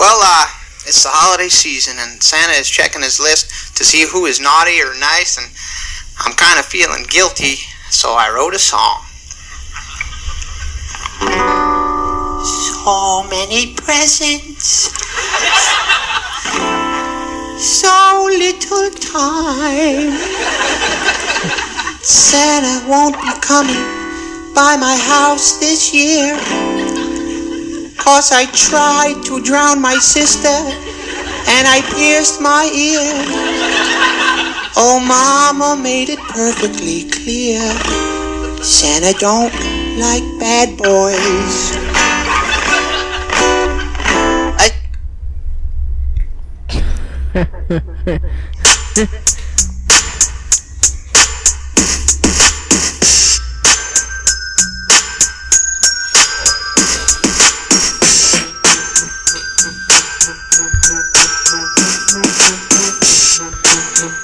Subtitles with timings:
[0.00, 0.46] Well, uh,
[0.88, 4.80] it's the holiday season, and Santa is checking his list to see who is naughty
[4.80, 5.44] or nice, and
[6.24, 9.04] I'm kind of feeling guilty, so I wrote a song.
[12.80, 14.88] So many presents,
[17.60, 20.16] so little time.
[22.00, 23.84] Santa won't be coming
[24.56, 26.40] by my house this year.
[28.00, 33.00] Cause I tried to drown my sister and I pierced my ear.
[34.76, 37.60] Oh, Mama made it perfectly clear.
[38.62, 39.52] Santa don't
[39.98, 41.76] like bad boys.
[44.56, 44.70] I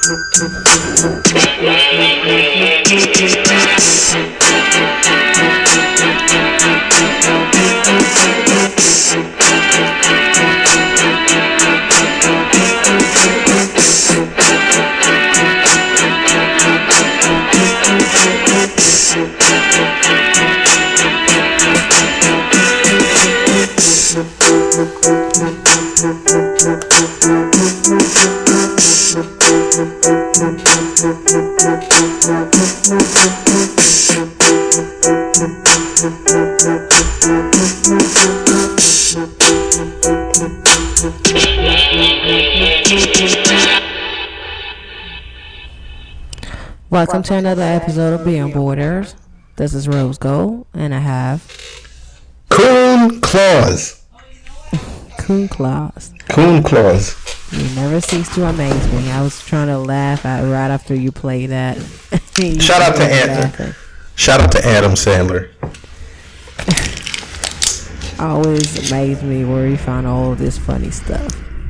[0.06, 0.46] Thank
[46.90, 49.16] Welcome to another episode of Beyond Borders.
[49.56, 51.42] This is Rose Gold, and I have
[52.50, 54.04] Coon Claus.
[55.18, 56.14] Coon Claus.
[56.28, 57.16] Coon Claus.
[57.50, 59.10] You never cease to amaze me.
[59.10, 61.78] I was trying to laugh at right after you played that.
[62.60, 63.74] Shout out to Adam.
[64.14, 65.50] Shout out to Adam Sandler.
[68.18, 71.28] Always amaze me where you find all of this funny stuff.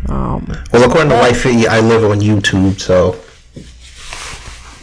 [0.08, 3.18] Um, Well, according to Wifey, I live on YouTube, so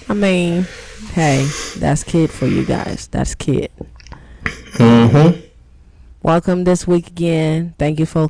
[0.10, 0.68] I mean,
[1.14, 1.48] hey,
[1.78, 3.08] that's kid for you guys.
[3.08, 3.72] That's kid.
[4.74, 5.40] mm-hmm.
[6.22, 7.76] Welcome this week again.
[7.80, 8.30] Thank you for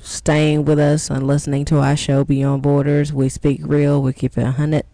[0.00, 3.12] staying with us and listening to our show Beyond Borders.
[3.12, 4.02] We speak real.
[4.02, 4.84] We keep it a hundred,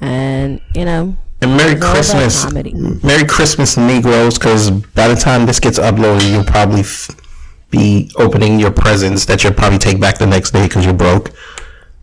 [0.00, 3.02] and you know, And Merry It's all about Christmas.
[3.02, 7.10] Merry Christmas, Negroes, because by the time this gets uploaded, you'll probably f-
[7.68, 11.32] be opening your presents that you'll probably take back the next day because you're broke.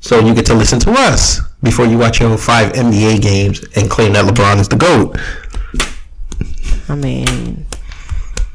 [0.02, 3.90] So you get to listen to us before you watch your five NBA games and
[3.90, 5.18] claim that LeBron is the GOAT.
[6.90, 7.66] I mean,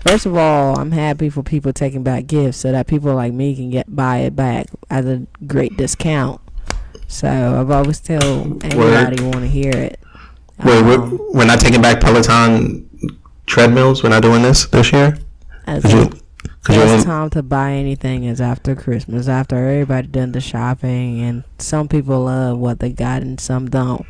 [0.07, 3.55] first of all, I'm happy for people taking back gifts so that people like me
[3.57, 6.43] can get buy it back at a great discount.
[7.09, 8.23] So I've always tell
[8.63, 10.01] anybody want to hear it.
[10.59, 12.89] Wait, we're, Um, we're not taking back Peloton
[13.47, 14.03] treadmills.
[14.03, 15.19] We're not doing this this year.
[15.67, 20.41] as Cause you, best time to buy anything is after Christmas, after everybody done the
[20.41, 24.07] shopping, and some people love what they got and some don't.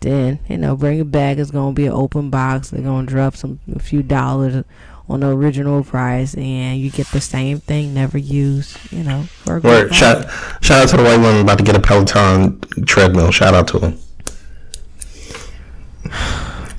[0.00, 1.38] Then you know, bring it back.
[1.38, 2.70] It's gonna be an open box.
[2.70, 4.64] They're gonna drop some a few dollars
[5.08, 8.76] on the original price, and you get the same thing, never used.
[8.92, 9.94] You know, for a Word.
[9.94, 10.26] Shout,
[10.60, 13.30] shout out to the white woman about to get a Peloton treadmill.
[13.30, 13.98] Shout out to him.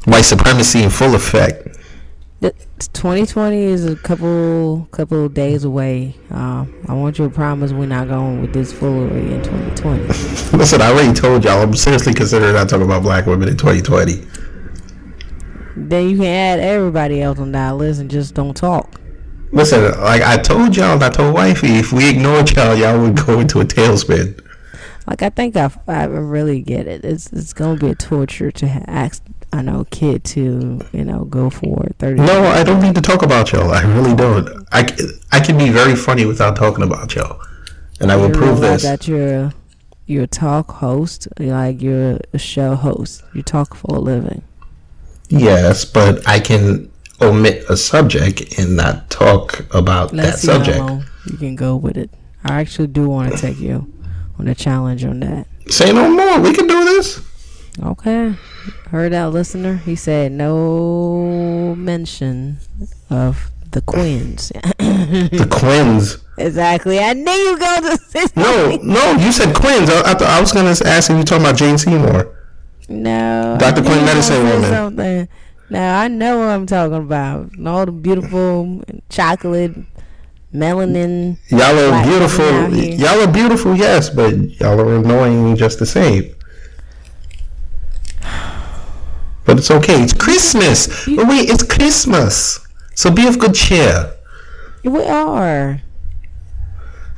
[0.06, 1.76] White supremacy in full effect.
[2.42, 6.16] 2020 is a couple couple days away.
[6.30, 10.04] Uh, I want you to promise we're not going with this foolery in 2020.
[10.58, 11.62] Listen, I already told y'all.
[11.62, 14.22] I'm seriously considering not talking about black women in 2020.
[15.76, 19.00] then you can add everybody else on that list and just don't talk.
[19.52, 23.40] Listen, like I told y'all, I told wifey, if we ignored y'all, y'all would go
[23.40, 24.45] into a tailspin.
[25.08, 27.06] Like I think I, I really get it.
[27.06, 29.24] It's it's gonna be a torture to ask
[29.54, 31.88] I know a kid to you know go for.
[31.98, 32.22] Thirty.
[32.22, 33.72] No, I don't need to talk about y'all.
[33.72, 34.68] I really don't.
[34.72, 34.86] I
[35.32, 37.40] I can be very funny without talking about y'all,
[38.00, 38.84] and I will prove this.
[38.84, 39.54] That you're
[40.08, 43.24] you're a talk host, like you're a show host.
[43.34, 44.44] You talk for a living.
[45.30, 46.92] Yes, but I can
[47.22, 51.08] omit a subject and not talk about Let's that subject.
[51.32, 52.10] you can go with it.
[52.44, 53.92] I actually do want to take you
[54.40, 55.48] on a challenge on that.
[55.68, 56.40] Say no more.
[56.40, 57.22] We can do this.
[57.84, 58.36] Okay.
[58.90, 59.78] Heard that listener?
[59.78, 62.58] He said no mention
[63.10, 64.50] of the Quins.
[64.78, 66.18] The Quins.
[66.38, 67.00] exactly.
[67.00, 69.90] I knew you go to say No, no, you said Quins.
[69.90, 72.32] I, I, I was gonna ask if you talking about Jane Seymour.
[72.88, 73.58] No.
[73.60, 73.82] Dr.
[73.82, 74.70] Quinn, medicine woman.
[74.70, 75.28] Something.
[75.70, 77.50] Now I know what I'm talking about.
[77.66, 79.76] All the beautiful chocolate
[80.56, 81.38] melanin.
[81.50, 82.78] Y'all are black women out beautiful.
[83.06, 86.34] Y'all are beautiful, yes, but y'all are annoying just the same.
[89.46, 90.02] But it's okay.
[90.02, 91.08] It's Christmas.
[91.08, 92.60] You- Wait, it's Christmas.
[92.96, 94.12] So be of good cheer.
[94.84, 95.82] We are.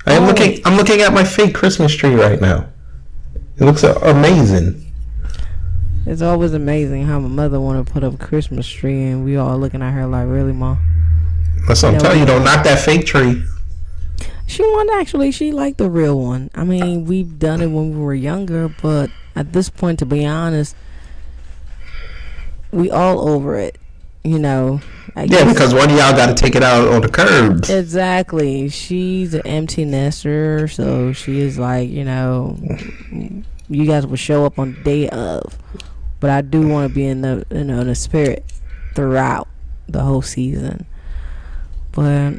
[0.05, 0.27] I am Oh.
[0.27, 0.59] looking.
[0.65, 2.65] I'm looking at my fake Christmas tree right now.
[3.57, 4.83] It looks amazing.
[6.05, 9.35] It's always amazing how my mother want to put up a Christmas tree and we
[9.35, 10.77] all looking at her like, really, mom?
[11.67, 12.25] That's what I'm telling you.
[12.25, 13.43] Don't knock that fake tree.
[14.47, 15.31] She wanted actually.
[15.31, 16.49] She liked the real one.
[16.55, 20.25] I mean, we've done it when we were younger, but at this point, to be
[20.25, 20.75] honest,
[22.71, 23.77] we all over it.
[24.23, 24.81] You know.
[25.15, 27.69] I Yeah, guess- because one of y'all got to take it out on the curbs.
[27.69, 28.69] Exactly.
[28.69, 32.57] She's an empty nester, so she is like, you know,
[33.69, 35.57] you guys will show up on the day of,
[36.19, 38.45] but I do want to be in the, you know, in the spirit
[38.95, 39.47] throughout
[39.87, 40.85] the whole season.
[41.97, 42.35] But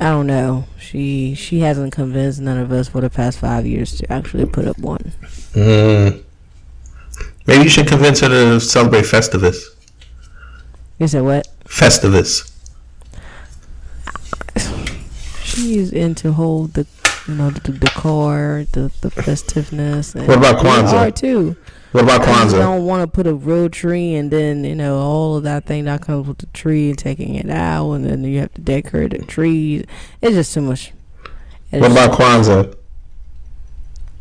[0.00, 0.64] I don't know.
[0.78, 4.66] She she hasn't convinced none of us for the past five years to actually put
[4.66, 5.12] up one.
[5.52, 6.24] Mm.
[7.46, 9.62] Maybe you should convince her to celebrate Festivus.
[10.98, 11.46] You said what?
[11.66, 12.50] Festivus.
[15.44, 16.86] She's into whole the,
[17.28, 20.14] you know, the, the decor, the the festiveness.
[20.14, 21.08] And What about Kwanzaa?
[21.08, 21.56] are too.
[21.92, 22.28] What about Kwanzaa?
[22.40, 25.42] I just don't want to put a real tree and then you know all of
[25.44, 28.52] that thing that comes with the tree and taking it out and then you have
[28.54, 29.84] to decorate the trees.
[30.20, 30.92] It's just too much.
[31.72, 32.74] It's What about Kwanzaa?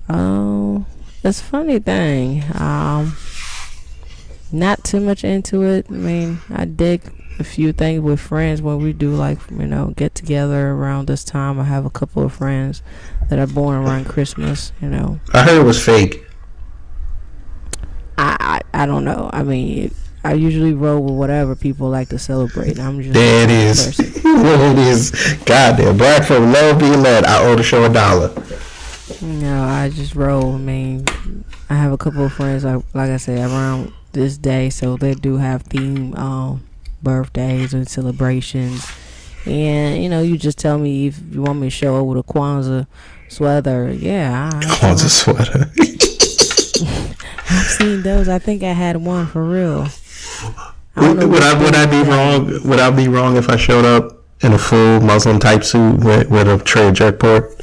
[0.10, 0.86] Oh,
[1.24, 2.44] it's a funny thing.
[2.54, 3.16] Um,
[4.52, 5.88] not too much into it.
[5.90, 7.02] I mean, I dig
[7.40, 11.24] a few things with friends when we do like you know get together around this
[11.24, 11.60] time.
[11.60, 12.82] I have a couple of friends
[13.30, 14.72] that are born around Christmas.
[14.82, 16.24] You know, I heard it was fake.
[18.18, 19.30] I I, I don't know.
[19.34, 19.94] I mean.
[20.24, 22.80] I usually roll with whatever people like to celebrate.
[22.80, 23.96] I'm just There it is.
[24.24, 25.12] there it is.
[25.46, 25.98] Goddamn.
[25.98, 27.26] Black folk love being led.
[27.26, 28.34] I owe the show a dollar.
[29.22, 30.56] No, I just roll.
[30.56, 31.06] I mean,
[31.70, 35.14] I have a couple of friends, like like I said, around this day, so they
[35.14, 36.65] do have theme um,
[37.06, 38.86] birthdays and celebrations.
[39.46, 42.18] And you know, you just tell me if you want me to show up with
[42.18, 42.88] a Kwanzaa
[43.30, 43.94] sweater.
[43.94, 45.72] Yeah, I, Kwanzaa sweater.
[47.48, 48.28] I've seen those.
[48.28, 49.88] I think I had one for real.
[50.98, 52.68] I would, would I would I be wrong?
[52.68, 56.30] Would I be wrong if I showed up in a full Muslim type suit with,
[56.30, 57.62] with a tray of jerk pork?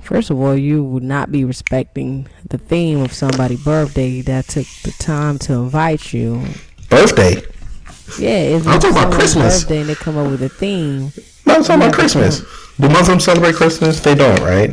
[0.00, 4.66] First of all, you would not be respecting the theme of somebody's birthday that took
[4.82, 6.44] the time to invite you.
[6.90, 7.42] Birthday?
[8.18, 9.60] Yeah, if I'm talking about Christmas.
[9.62, 11.10] birthday and they come up with a theme,
[11.46, 12.40] No, I'm talking about Christmas.
[12.78, 14.00] Do Muslims celebrate Christmas?
[14.00, 14.70] They don't, right?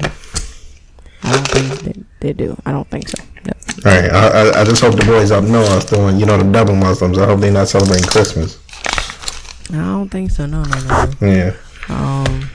[1.23, 2.57] I don't think they, they do.
[2.65, 3.23] I don't think so.
[3.45, 3.51] No.
[3.85, 4.11] All right.
[4.11, 7.17] I, I, I just hope the boys up north doing, you know, the double Muslims.
[7.17, 8.57] I hope they're not celebrating Christmas.
[9.71, 10.45] I don't think so.
[10.45, 11.27] No, no, no.
[11.27, 11.53] Yeah.
[11.89, 12.49] Um,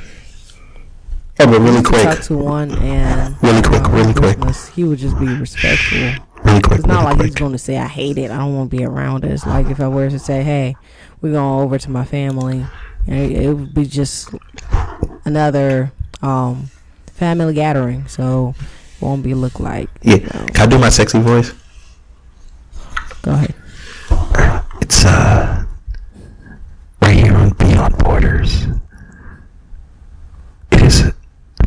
[1.39, 4.39] Oh, but really quick, talked to one and Really quick, uh, really quick.
[4.75, 6.26] He would just be respectful.
[6.47, 8.31] Really quick, It's not really like he's going to say I hate it.
[8.31, 9.33] I don't want to be around it.
[9.33, 10.77] It's like if I were to say, "Hey,
[11.21, 12.65] we're going over to my family,"
[13.07, 14.31] it, it would be just
[15.25, 16.71] another um
[17.13, 18.07] family gathering.
[18.09, 19.89] So it won't be look like.
[20.03, 20.15] Yeah.
[20.15, 20.47] you know.
[20.53, 21.53] Can I do my sexy voice?
[23.23, 23.55] Go ahead.
[24.81, 25.65] It's uh
[27.03, 28.67] right here on Beyond Borders.
[30.71, 31.13] It is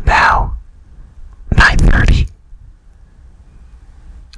[0.06, 0.56] now
[1.56, 2.26] nine thirty.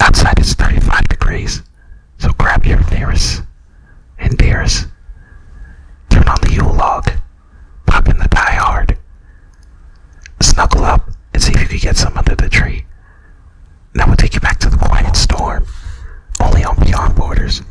[0.00, 1.62] Outside it's thirty-five degrees.
[2.18, 3.42] So grab your nearest
[4.18, 4.88] and dearest.
[6.10, 7.08] Turn on the Yule log.
[7.86, 8.98] Pop in the die hard.
[10.40, 12.84] Snuggle up and see if you can get some under the tree.
[13.94, 15.64] Now we'll take you back to the quiet storm.
[16.40, 17.62] Only on Beyond Borders.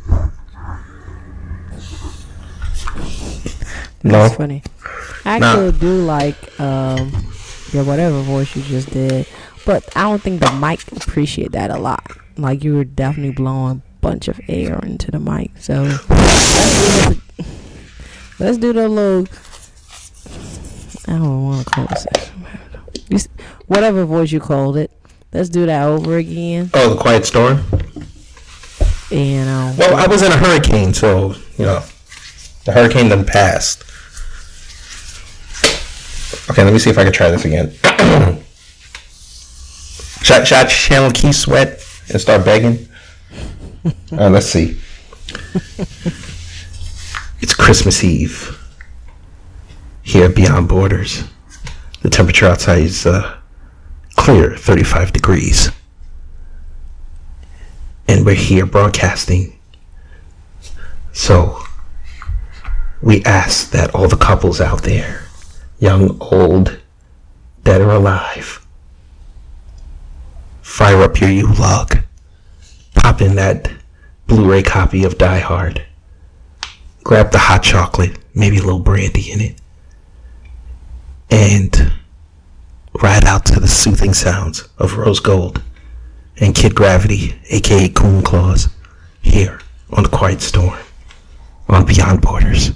[4.02, 4.12] No.
[4.22, 4.62] That's funny.
[5.26, 5.46] I Nah.
[5.46, 7.12] actually do like um
[7.72, 9.26] your whatever voice you just did,
[9.66, 12.02] but I don't think the mic appreciate that a lot.
[12.36, 15.50] Like you were definitely blowing a bunch of air into the mic.
[15.58, 17.20] So let's do the,
[18.38, 19.26] let's do the little.
[21.08, 23.28] I don't want to call s-
[23.66, 24.90] Whatever voice you called it.
[25.32, 26.70] Let's do that over again.
[26.74, 27.62] Oh, the quiet storm.
[29.10, 31.82] And um, Well, I was in a hurricane, so you know,
[32.64, 33.82] the hurricane then passed.
[36.50, 37.70] Okay, let me see if I can try this again.
[40.22, 41.80] should, should I channel Keith Sweat
[42.10, 42.88] and start begging?
[44.12, 44.78] uh, let's see.
[47.40, 48.58] it's Christmas Eve
[50.02, 51.24] here at Beyond Borders.
[52.02, 53.38] The temperature outside is uh,
[54.16, 55.70] clear, 35 degrees.
[58.08, 59.58] And we're here broadcasting.
[61.12, 61.58] So
[63.00, 65.22] we ask that all the couples out there
[65.78, 66.78] young, old,
[67.64, 68.61] dead or alive.
[70.62, 71.98] Fire up your Yule log.
[72.94, 73.70] Pop in that
[74.26, 75.84] Blu-ray copy of Die Hard.
[77.04, 79.60] Grab the hot chocolate, maybe a little brandy in it.
[81.30, 81.92] And
[83.02, 85.60] ride out to the soothing sounds of Rose Gold
[86.40, 88.68] and Kid Gravity, aka Coon Claws,
[89.20, 90.78] here on the Quiet Storm
[91.68, 92.70] on Beyond Borders.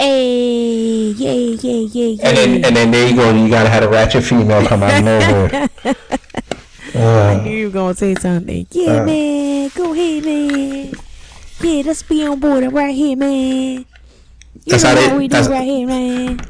[0.00, 2.26] Hey, yeah, yeah, yeah, yeah.
[2.26, 3.34] And then, and then there you go.
[3.36, 5.68] You gotta have a ratchet female come out of nowhere.
[6.92, 8.66] Uh, you were gonna say something.
[8.72, 9.04] Yeah, Uh.
[9.06, 9.70] man.
[9.76, 10.92] Go ahead, man.
[11.60, 13.78] Yeah, let's be on board right here, man.
[13.78, 13.84] You
[14.66, 16.40] That's know how they- what we do right here, man.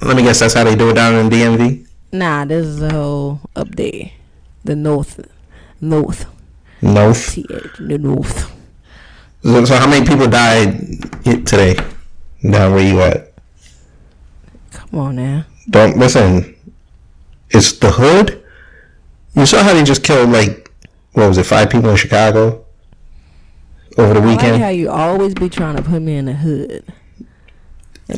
[0.00, 0.38] let me guess.
[0.40, 1.84] That's how they do it down in DMV.
[2.12, 4.10] Nah, this is the whole up there.
[4.64, 5.20] The north.
[5.82, 6.24] North.
[6.80, 7.34] North.
[7.34, 8.50] The north.
[9.44, 10.80] So, so how many people died
[11.44, 11.76] today?
[12.42, 13.32] Down where you at?
[14.72, 15.44] Come on now.
[15.68, 16.56] Don't listen.
[17.50, 18.42] It's the hood.
[19.34, 20.70] You saw how they just killed like
[21.12, 21.44] what was it?
[21.46, 22.64] Five people in Chicago
[23.98, 24.62] over the I like weekend.
[24.62, 26.84] how you always be trying to put me in the hood.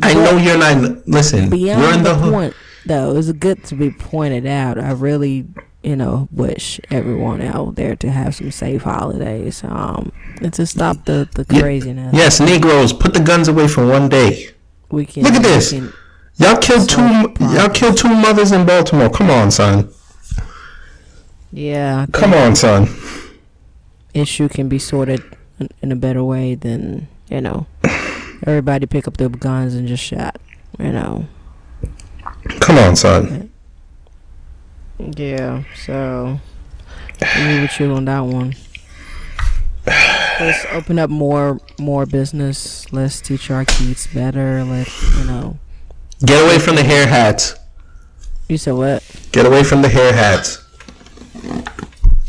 [0.03, 1.07] I know you're not.
[1.09, 2.33] Listen, Beyond you're in the, the hood.
[2.33, 2.55] point,
[2.87, 4.79] though, it's good to be pointed out.
[4.79, 5.47] I really,
[5.83, 9.63] you know, wish everyone out there to have some safe holidays.
[9.65, 12.15] Um, and to stop the the craziness.
[12.15, 14.51] Yes, Negroes, put the guns away for one day.
[14.91, 15.71] We can Look at this.
[15.73, 15.93] can-
[16.37, 16.97] Y'all killed two.
[16.97, 19.11] Solve Y'all killed two mothers in Baltimore.
[19.11, 19.89] Come on, son.
[21.53, 22.89] yeah, Come on, son.
[24.15, 25.23] issue can be sorted
[25.61, 27.67] in, in a better way than you know.
[28.47, 30.41] Everybody pick up their guns and just shot.
[30.79, 31.27] You know.
[32.61, 33.52] Come on, son.
[35.17, 35.65] Yeah.
[35.85, 36.39] So,
[37.21, 38.55] agree with you on that one.
[39.87, 42.91] Let's open up more more business.
[42.93, 44.65] Let's teach our kids better.
[44.65, 45.59] Let you know.
[46.25, 47.55] Get away from the hair hats.
[48.49, 49.03] You said what?
[49.33, 50.65] Get away from the hair hats.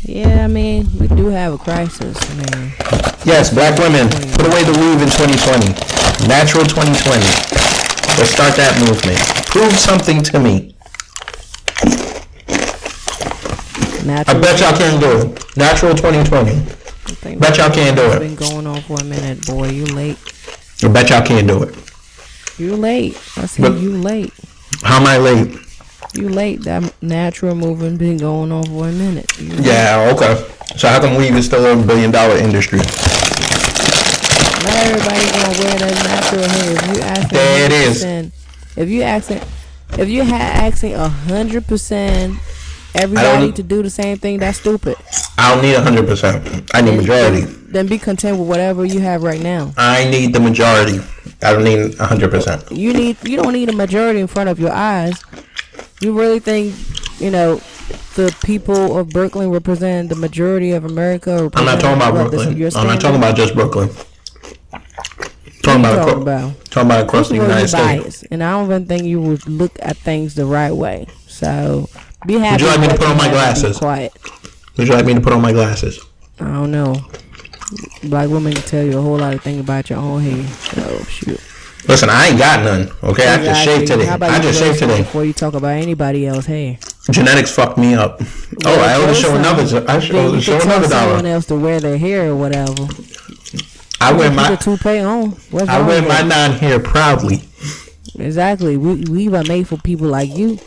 [0.02, 2.16] Yeah, I mean we do have a crisis.
[2.20, 2.72] I mean,
[3.24, 5.72] Yes, black women, put away the weave in 2020.
[6.28, 7.24] Natural 2020.
[8.20, 9.18] Let's start that movement.
[9.48, 10.73] Prove something to me.
[14.06, 15.56] I bet y'all can't do it.
[15.56, 16.50] Natural 2020.
[16.52, 18.18] thing bet y'all can't do it.
[18.18, 19.68] Been going on for a minute, boy.
[19.68, 20.18] You late.
[20.82, 21.74] I bet y'all can't do it.
[22.58, 23.16] You late.
[23.36, 24.32] I said But- you late.
[24.82, 25.56] How am I late?
[26.12, 26.62] You late.
[26.64, 29.32] That natural movement been going on for a minute.
[29.40, 29.64] You late.
[29.66, 30.44] Yeah, okay.
[30.76, 32.78] So how come weave is still a billion dollar industry?
[32.78, 32.86] Not
[34.84, 36.72] everybody gonna wear that natural hair.
[36.72, 38.04] If you asking, There it is.
[38.76, 39.40] If you asking,
[39.98, 42.38] if you had asking a hundred percent
[42.94, 44.96] everybody need- to do the same thing, that's stupid.
[45.38, 46.70] I don't need 100%.
[46.74, 47.40] I need a majority.
[47.42, 49.72] Then be content with whatever you have right now.
[49.76, 51.00] I need the majority.
[51.42, 52.70] I don't need 100%.
[52.76, 55.20] You need, you don't need a majority in front of your eyes.
[56.00, 56.74] You really think,
[57.18, 57.60] you know,
[58.14, 61.44] the people of Brooklyn represent the majority of America?
[61.44, 62.56] Or I'm not talking about Brooklyn.
[62.56, 63.90] your I'm not talking about just Brooklyn.
[65.62, 66.64] Talking about, talking acro- about?
[66.70, 68.02] talking about across the First of all, United States.
[68.02, 71.06] biased, and I don't even think you would look at things the right way.
[71.26, 71.88] So
[72.26, 72.62] be happy.
[72.64, 73.78] Would you like me to put on my you have and be glasses?
[73.78, 74.12] Quiet.
[74.76, 76.00] Would you like me to put on my glasses?
[76.40, 76.96] I don't know.
[78.04, 80.44] Black women can tell you a whole lot of things about your own hair.
[80.78, 81.40] Oh shoot.
[81.86, 82.90] Listen, I ain't got none.
[83.02, 84.08] Okay, I just shaved today.
[84.08, 84.98] I just shaved today.
[84.98, 86.78] before you talk about anybody else, hair?
[87.10, 88.20] Genetics fucked me up.
[88.64, 89.84] Oh, I Grow always show another.
[89.86, 91.26] I show, you show another someone dollar.
[91.28, 92.88] else to wear their hair or whatever.
[94.00, 95.30] I wear my the toupee on.
[95.50, 97.42] What's I wear my non hair proudly.
[98.18, 98.76] Exactly.
[98.78, 100.58] We we were made for people like you.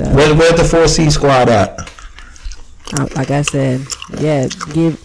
[0.00, 0.06] So.
[0.14, 1.78] Where where the four C squad at?
[2.98, 3.82] Uh, like I said,
[4.18, 4.98] yeah, give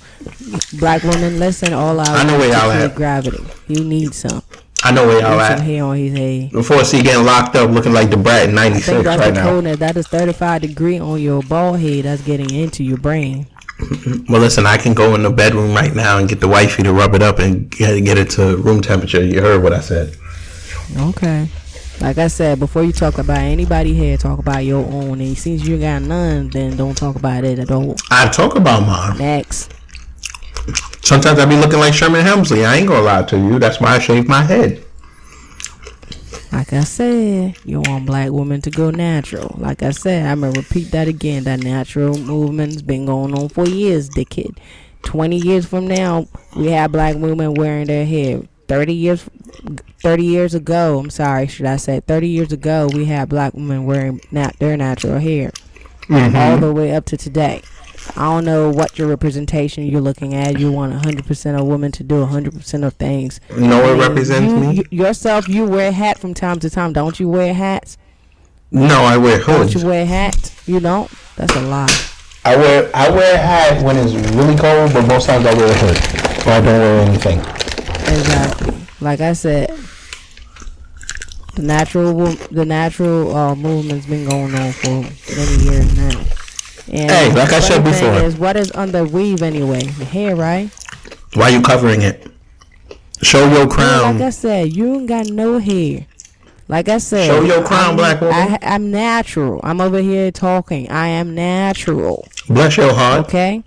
[0.80, 2.08] black women listen all out.
[2.08, 2.96] I know where y'all at.
[2.96, 3.44] Gravity.
[3.68, 4.42] He needs some.
[4.86, 5.62] I know where y'all Need some at.
[5.62, 6.52] hair on his head.
[6.52, 9.76] The four C getting locked up, looking like the brat in '96 that's right now.
[9.76, 12.06] That is 35 degree on your bald head.
[12.06, 13.48] That's getting into your brain.
[14.30, 16.94] Well, listen, I can go in the bedroom right now and get the wifey to
[16.94, 19.22] rub it up and get, get it to room temperature.
[19.22, 20.16] You heard what I said.
[20.98, 21.50] Okay.
[22.06, 25.20] Like I said, before you talk about anybody here, talk about your own.
[25.22, 27.96] And since you got none, then don't talk about it at all.
[28.12, 29.18] I talk about mine.
[29.18, 29.74] Next.
[31.02, 32.64] Sometimes I be looking like Sherman Hemsley.
[32.64, 33.58] I ain't gonna lie to you.
[33.58, 34.86] That's why I shave my head.
[36.52, 39.56] Like I said, you want black women to go natural.
[39.58, 41.46] Like I said, I'm gonna repeat that again.
[41.46, 44.60] That natural movement's been going on for years, dickhead.
[45.02, 48.44] Twenty years from now, we have black women wearing their hair.
[48.68, 49.24] Thirty years,
[50.02, 52.00] thirty years ago, I'm sorry, should I say?
[52.00, 55.52] Thirty years ago, we had black women wearing their natural hair,
[56.04, 56.36] mm-hmm.
[56.36, 57.62] all the way up to today.
[58.16, 60.60] I don't know what your representation you're looking at.
[60.60, 63.40] You want 100% of women to do 100% of things.
[63.50, 64.76] no know I what mean, represents you, me?
[64.92, 66.94] you- yourself, you wear a hat from time to time.
[66.94, 67.98] Don't you wear hats?
[68.72, 69.74] no, I wear Don't hoods.
[69.74, 70.68] you wear hats?
[70.68, 71.10] You don't?
[71.36, 71.88] That's a lie.
[72.44, 75.68] I wear I wear a hat when it's really cold, but most times I wear
[75.68, 76.46] a hood.
[76.48, 77.55] Or I don't wear anything.
[78.08, 78.76] Exactly.
[79.02, 79.70] Like I said,
[81.56, 82.14] the natural
[82.52, 84.90] the natural uh, movement's been going on for
[85.36, 86.24] many years now.
[86.92, 88.14] And Hey, like I said before.
[88.14, 89.84] is, what is under weave anyway?
[89.84, 90.70] The hair, right?
[91.34, 92.28] Why you covering it?
[93.22, 94.18] Show your crown.
[94.20, 94.28] like.
[94.28, 96.06] I said, you ain't got no hair.
[96.68, 98.36] Like I said, Show your crown, I'm, black woman.
[98.36, 99.60] I, I'm natural.
[99.64, 100.90] I'm over here talking.
[100.90, 102.28] I am natural.
[102.48, 103.26] Bless your heart.
[103.26, 103.64] Okay,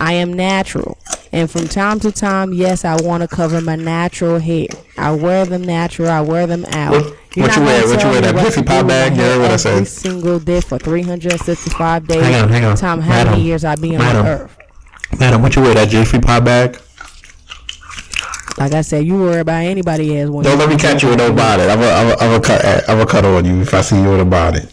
[0.00, 0.98] I am natural.
[1.30, 4.66] And from time to time, yes, I want to cover my natural hair.
[4.98, 6.08] I wear them natural.
[6.08, 6.92] I wear them out.
[6.92, 7.86] What- You're what you wear?
[7.86, 8.20] What you wear?
[8.22, 9.12] That to Pop do with my bag?
[9.12, 9.86] Heard what I Every said.
[9.86, 12.22] single day for 365 days.
[12.22, 12.76] Hang on, hang on.
[12.76, 14.26] Time how many Madam, years I be on madam.
[14.26, 14.56] earth.
[15.20, 15.74] Madam, what you wear?
[15.74, 16.76] That Jiffy Pop bag?
[18.58, 20.44] Like I said, you worry about anybody else.
[20.44, 21.70] Don't let me catch you with no bonnet.
[21.70, 22.88] I'm a, I'm a, I'm a cut.
[22.88, 24.68] I'm a cut on you if I see you with a bonnet.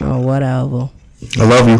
[0.00, 0.90] Oh, whatever.
[1.38, 1.78] I love you.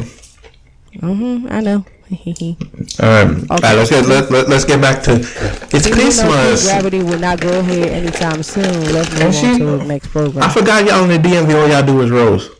[1.00, 1.84] Mhm, I know.
[2.12, 3.50] All right.
[3.50, 3.74] All right.
[3.74, 6.64] Let's get let, let, let's get back to it's Even though Christmas.
[6.64, 8.64] Gravity will not go here anytime soon.
[8.92, 10.44] Let's move And on she- to the next program.
[10.44, 11.54] I forgot y'all in the DMV.
[11.54, 12.50] All y'all do is rose.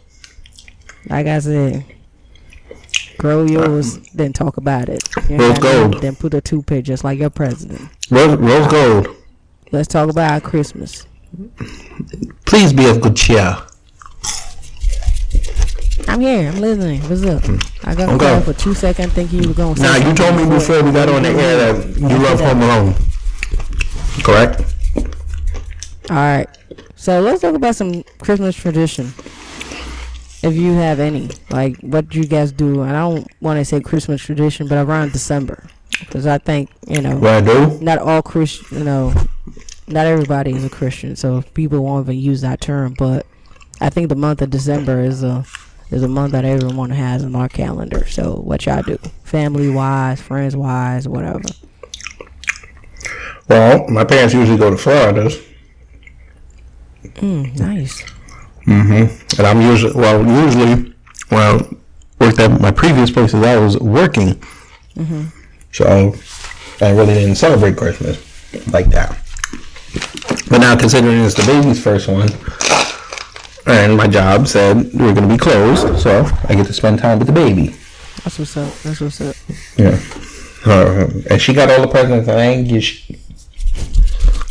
[1.11, 1.85] Like I said,
[3.19, 5.03] grow yours, uh, then talk about it.
[5.29, 6.01] You Rose gold.
[6.01, 7.91] Then put a toothpick just like your president.
[8.11, 9.09] Rose, rose gold.
[9.73, 11.07] Let's talk about our Christmas.
[12.47, 13.57] Please be of good cheer.
[16.09, 16.49] I'm here.
[16.49, 17.01] I'm listening.
[17.03, 17.45] What's up?
[17.45, 17.57] Hmm.
[17.85, 18.41] I got Okay.
[18.45, 20.91] for two seconds thinking you were going to say Now you told me before we
[20.93, 22.95] got on the air that you love Home Alone.
[24.25, 24.63] Correct.
[26.11, 26.49] All right.
[26.97, 29.13] So let's talk about some Christmas tradition.
[30.43, 33.65] If you have any, like what do you guys do, and I don't want to
[33.65, 35.65] say Christmas tradition, but around December,
[36.01, 37.79] because I think you know What I do?
[37.81, 39.15] not all Christian, you know,
[39.87, 42.95] not everybody is a Christian, so people won't even use that term.
[42.99, 43.25] But
[43.81, 45.45] I think the month of December is a
[45.93, 48.07] is a month that everyone has in our calendar.
[48.09, 51.41] So what y'all do, family wise, friends wise, whatever.
[53.49, 55.39] Well, my parents usually go to Florida's.
[57.05, 58.03] Mm, nice.
[58.67, 59.39] Mm-hmm.
[59.39, 60.95] And I'm usually well, usually
[61.29, 61.77] when I
[62.21, 64.41] worked at my previous places, I was working,
[64.97, 65.33] Mhm.
[65.73, 66.15] so
[66.81, 68.19] I really didn't celebrate Christmas
[68.73, 69.19] like that.
[70.49, 72.29] But now, considering it's the baby's first one,
[73.67, 77.19] and my job said we're going to be closed, so I get to spend time
[77.19, 77.69] with the baby.
[78.25, 78.73] That's what's up.
[78.83, 79.37] That's what's up.
[79.77, 79.99] Yeah.
[80.65, 83.11] Uh, and she got all the presents, and I ain't get sh-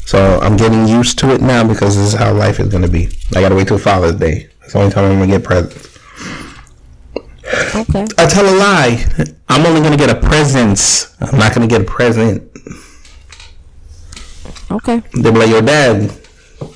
[0.06, 2.89] So I'm getting used to it now because this is how life is going to
[2.89, 3.10] be.
[3.36, 4.50] I got to wait till Father's Day.
[4.60, 5.88] That's the only time I'm going to get presents.
[7.76, 8.06] Okay.
[8.17, 9.06] I tell a lie.
[9.50, 11.15] I'm only going to get a presents.
[11.21, 12.43] I'm not going to get a present.
[14.69, 15.02] Okay.
[15.13, 16.17] They'll be like, your dad.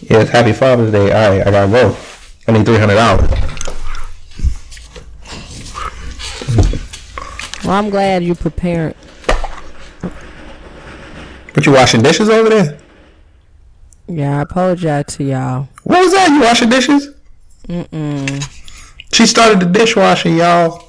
[0.02, 1.12] Yes, happy Father's Day.
[1.12, 1.98] All right, I got to go.
[2.48, 3.56] I need $300.
[7.64, 8.96] Well, I'm glad you prepared.
[11.54, 12.78] But you washing dishes over there?
[14.08, 15.68] Yeah, I apologize to y'all.
[15.84, 16.30] What was that?
[16.30, 17.10] You washing dishes?
[17.68, 18.62] Mm-mm.
[19.12, 20.84] She started the dishwasher, y'all.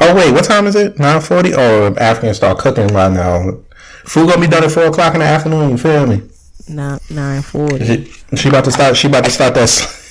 [0.00, 0.96] Oh wait, what time is it?
[0.98, 1.54] Nine forty.
[1.54, 3.58] Oh, Africans start cooking right now.
[4.04, 5.70] Food gonna be done at four o'clock in the afternoon.
[5.70, 6.22] You feel me?
[6.68, 7.84] Not nine forty.
[7.84, 8.96] She, she about to start.
[8.96, 9.68] She about to start that.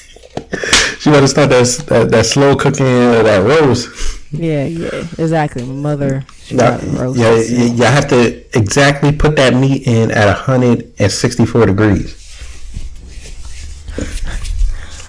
[1.00, 3.90] She about to start that that, that slow cooking of that roast.
[4.32, 5.64] Yeah, yeah, exactly.
[5.64, 7.20] My mother, she Yeah, got roast.
[7.20, 12.14] yeah, you, you have to exactly put that meat in at hundred and sixty-four degrees.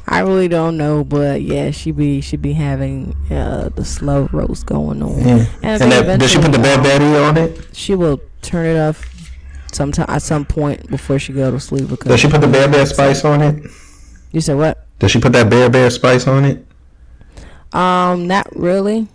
[0.06, 4.64] I really don't know, but yeah, she be she be having uh, the slow roast
[4.66, 5.18] going on.
[5.18, 5.46] Yeah.
[5.62, 7.76] And, And that, does she put the bad battery on it?
[7.76, 9.04] She will turn it off
[9.78, 11.88] sometime at some point before she go to sleep.
[11.88, 13.62] Because Does she put the berbere spice on it?
[14.32, 14.84] You said what?
[14.98, 16.66] Does she put that berbere spice on it?
[17.72, 19.06] Um, not really.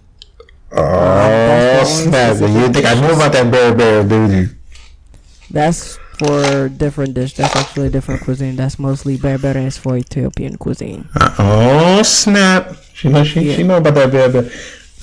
[0.71, 2.39] Oh only snap!
[2.39, 4.32] You think I knew about that berbere, dude?
[4.32, 4.49] you?
[5.52, 7.34] That's for different dish.
[7.36, 8.56] That's actually a different cuisine.
[8.56, 11.10] That's mostly berbere is for Ethiopian cuisine.
[11.38, 12.76] Oh snap!
[12.93, 13.56] She know she, Yeah.
[13.56, 14.49] she know about that berbere.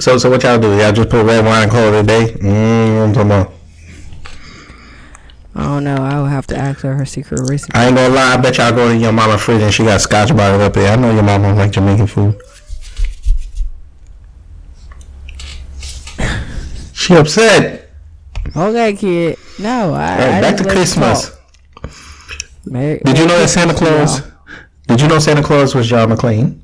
[0.01, 0.77] So so what y'all do?
[0.79, 2.33] Y'all just put red wine and call it a day?
[2.41, 3.53] Mm, I'm talking about.
[5.55, 5.97] I don't know.
[5.97, 7.73] I would have to ask her her secret recipe.
[7.75, 8.35] I ain't gonna lie.
[8.35, 10.93] I bet y'all go to your mama fridge and she got scotch bottle up there.
[10.93, 12.41] I know your mama don't like Jamaican food.
[16.93, 17.91] She upset.
[18.55, 19.39] Okay, kid.
[19.59, 20.13] No, I.
[20.17, 21.35] Hey, I back to Christmas.
[22.67, 24.21] Merry- Did you know that Santa Claus?
[24.87, 26.61] Did you know Santa Claus was John McClane?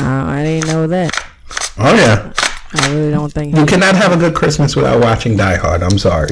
[0.00, 1.12] Uh, I didn't know that.
[1.78, 2.32] Oh yeah.
[2.72, 3.54] I really don't think.
[3.54, 5.82] You cannot have a good Christmas without watching Die Hard.
[5.82, 6.30] I'm sorry.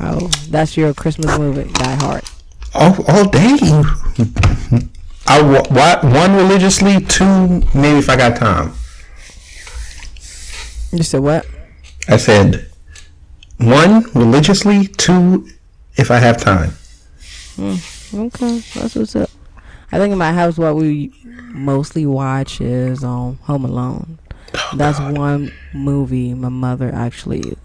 [0.00, 2.22] Oh, that's your Christmas movie, Die Hard.
[2.74, 3.56] All, all day.
[5.26, 8.72] I wa- one religiously, two maybe if I got time.
[10.92, 11.46] You said what?
[12.08, 12.70] I said
[13.58, 15.48] one religiously, two
[15.96, 16.72] if I have time.
[17.58, 19.28] Okay, that's what's up.
[19.92, 21.12] I think in my house, what we
[21.52, 24.18] mostly watch is um Home Alone.
[24.74, 27.56] That's one movie my mother actually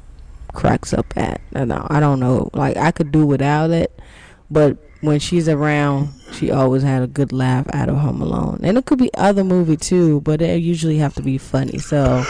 [0.53, 1.41] cracks up at.
[1.55, 3.99] I I don't know, like I could do without it,
[4.49, 8.61] but when she's around, she always had a good laugh out of Home Alone.
[8.63, 11.77] And it could be other movie too, but they usually have to be funny.
[11.77, 12.23] So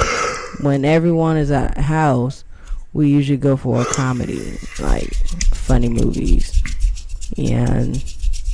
[0.62, 2.44] when everyone is at house,
[2.92, 5.14] we usually go for a comedy, like
[5.54, 6.64] funny movies.
[7.38, 8.04] And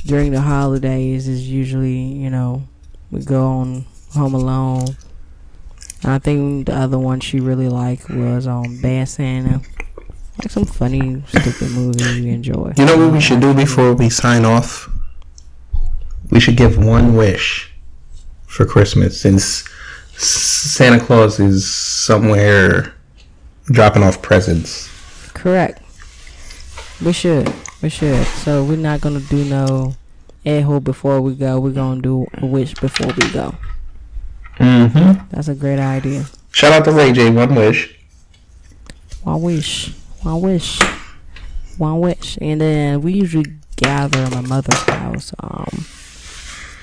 [0.04, 2.62] during the holidays is usually, you know,
[3.10, 4.86] we go on Home Alone.
[6.04, 9.60] I think the other one she really liked was um Bad Santa.
[10.38, 12.72] Like some funny, stupid movie we enjoy.
[12.78, 14.88] You know what we should do before we sign off?
[16.30, 17.70] We should give one wish
[18.46, 19.68] for Christmas since
[20.16, 22.94] Santa Claus is somewhere
[23.66, 24.88] dropping off presents.
[25.34, 25.82] Correct.
[27.04, 27.52] We should.
[27.82, 28.26] We should.
[28.26, 29.94] So we're not gonna do no
[30.44, 31.60] echo before we go.
[31.60, 33.54] We're gonna do a wish before we go.
[34.60, 35.28] Mm-hmm.
[35.30, 36.26] That's a great idea.
[36.52, 37.30] Shout out to Ray J.
[37.30, 37.98] One wish.
[39.22, 39.92] One wish.
[40.22, 40.78] One wish.
[41.78, 42.38] One wish.
[42.40, 45.86] And then we usually gather at my mother's house um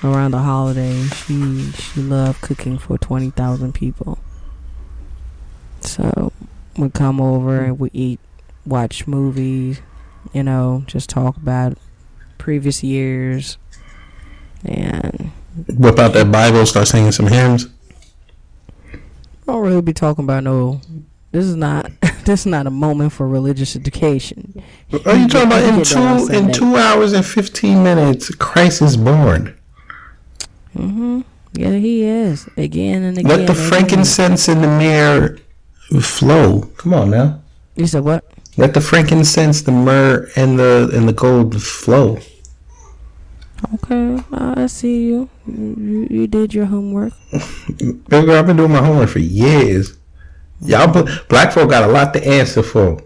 [0.02, 1.14] around the holidays.
[1.14, 4.18] She she loved cooking for twenty thousand people.
[5.80, 6.32] So
[6.76, 8.20] we come over and we eat,
[8.66, 9.80] watch movies,
[10.32, 11.78] you know, just talk about
[12.36, 13.58] previous years
[14.64, 15.30] and
[15.76, 17.66] Whip out that Bible, start singing some hymns.
[18.92, 18.98] I
[19.52, 20.80] don't really be talking about no
[21.30, 21.90] this is not
[22.24, 24.62] this is not a moment for religious education.
[25.04, 28.34] Are you talking about in Get that on two in two hours and fifteen minutes?
[28.34, 29.56] Christ is born.
[30.74, 31.22] Mm-hmm.
[31.54, 32.48] Yeah, he is.
[32.56, 33.38] Again and again.
[33.38, 35.38] Let the frankincense and the myrrh
[36.00, 36.62] flow.
[36.76, 37.40] Come on now.
[37.74, 38.24] You said what?
[38.56, 42.18] Let the frankincense, the myrrh, and the and the gold flow.
[43.74, 45.28] Okay, I see you.
[45.46, 47.12] You, you, did your homework.
[47.78, 49.96] Baby girl, I've been doing my homework for years.
[50.60, 50.90] Y'all,
[51.28, 53.00] black folk got a lot to answer for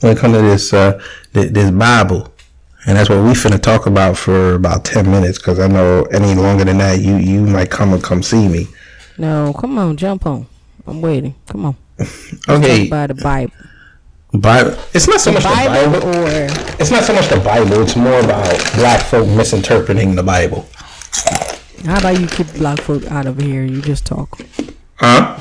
[0.00, 1.00] when it comes to this uh,
[1.32, 2.32] thi- this Bible,
[2.86, 5.38] and that's what we finna talk about for about ten minutes.
[5.38, 8.66] Cause I know any longer than that, you you might come and come see me.
[9.18, 10.46] No, come on, jump on.
[10.86, 11.34] I'm waiting.
[11.48, 11.76] Come on.
[12.48, 13.52] Okay, about the Bible.
[14.32, 14.76] Bible.
[14.92, 16.08] It's not so much the Bible Bible.
[16.08, 16.26] or
[16.80, 17.80] It's not so much the Bible.
[17.82, 20.66] It's more about black folk misinterpreting the Bible.
[21.84, 23.64] how about you keep black folk out of here?
[23.64, 24.38] You just talk.
[24.96, 25.38] Huh?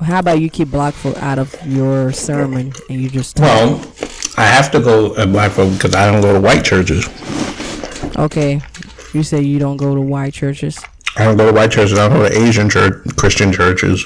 [0.00, 3.44] How about you keep black folk out of your sermon and you just talk?
[3.46, 3.92] Well,
[4.36, 7.08] I have to go at black folk because I don't go to white churches.
[8.16, 8.60] Okay.
[9.12, 10.78] You say you don't go to white churches.
[11.16, 11.98] I don't go to white churches.
[11.98, 14.04] I don't go to Asian church, Christian churches.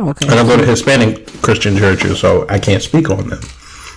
[0.00, 0.28] Oh, okay.
[0.28, 3.40] I don't go to Hispanic Christian churches, so I can't speak on them.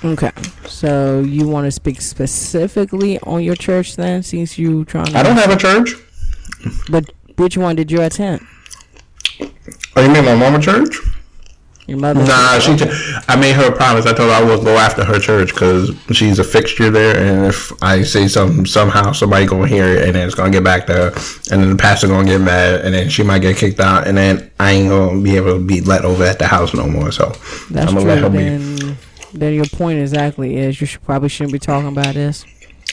[0.04, 0.32] Okay.
[0.66, 5.18] So you want to speak specifically on your church then, since you trying to.
[5.18, 5.94] I don't have a church.
[6.90, 8.42] But which one did you attend?
[9.96, 10.98] Oh, you mean my mama church?
[11.92, 12.24] Your mother.
[12.24, 12.72] Nah, she.
[13.28, 14.06] I made her a promise.
[14.06, 17.46] I told her I would go after her church because she's a fixture there, and
[17.48, 20.88] if I say something somehow, somebody gonna hear it, and then it's gonna get back
[20.88, 21.08] to her,
[21.52, 24.18] and then the pastor gonna get mad, and then she might get kicked out, and
[24.18, 27.12] then I ain't gonna be able to be let over at the house no more.
[27.12, 27.26] So
[27.70, 28.04] That's I'm gonna true.
[28.04, 28.38] let her be.
[28.38, 28.98] Then,
[29.34, 32.46] then your point exactly is you should probably shouldn't be talking about this.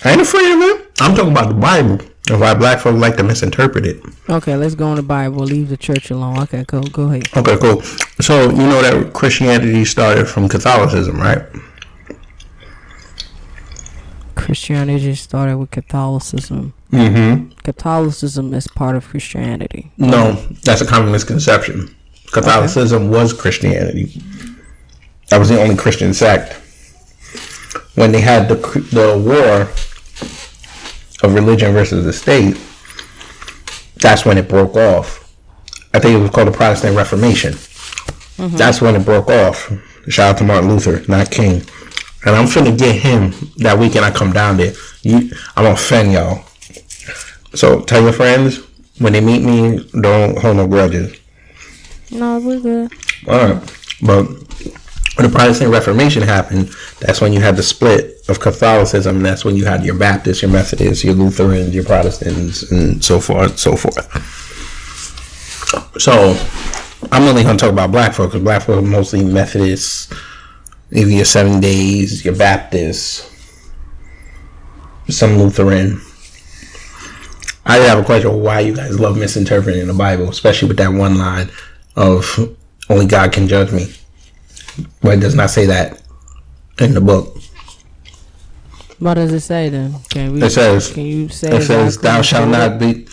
[0.05, 0.91] I ain't afraid of it.
[1.01, 1.99] I'm talking about the Bible
[2.31, 4.03] and why black folk like to misinterpret it.
[4.29, 5.45] Okay, let's go on the Bible.
[5.45, 6.39] Leave the church alone.
[6.41, 7.29] Okay, go go ahead.
[7.37, 7.83] Okay, cool.
[8.21, 11.43] So you know that Christianity started from Catholicism, right?
[14.35, 16.73] Christianity started with Catholicism.
[16.93, 17.51] Mm-hmm.
[17.65, 19.91] Catholicism is part of Christianity.
[19.99, 20.33] No,
[20.65, 21.95] that's a common misconception.
[22.33, 24.23] Catholicism was Christianity.
[25.29, 26.55] That was the only Christian sect.
[27.95, 28.55] When they had the
[28.93, 29.69] the war
[31.23, 32.57] of religion versus the state,
[33.97, 35.35] that's when it broke off.
[35.95, 37.53] I think it was called the Protestant Reformation.
[37.53, 38.57] Mm-hmm.
[38.57, 39.73] That's when it broke off.
[40.09, 41.63] Shout out to Martin Luther, not King.
[42.25, 44.73] And I'm finna get him that weekend I come down there.
[45.03, 46.45] You, I'm gonna offend y'all.
[47.55, 48.61] So tell your friends
[48.99, 51.19] when they meet me, don't hold no grudges.
[52.11, 52.93] No, we're good.
[53.27, 54.27] All right, but
[55.17, 59.17] when the Protestant Reformation happened, that's when you had the split of Catholicism.
[59.17, 63.19] And that's when you had your Baptists, your Methodists, your Lutherans, your Protestants, and so
[63.19, 64.07] forth, and so forth.
[66.01, 66.37] So
[67.11, 70.13] I'm only going to talk about black folk because black folk are mostly Methodists,
[70.91, 73.25] maybe your Seven Days, your Baptists,
[75.09, 76.01] some Lutheran.
[77.65, 81.19] I have a question why you guys love misinterpreting the Bible, especially with that one
[81.19, 81.51] line
[81.97, 82.57] of
[82.89, 83.93] only God can judge me.
[85.01, 86.03] But it does not say that
[86.79, 87.37] in the book.
[88.99, 89.95] What does it say then?
[90.11, 90.43] Can we?
[90.43, 91.57] It says, Can you say?
[91.57, 93.07] it says, thou shalt not be,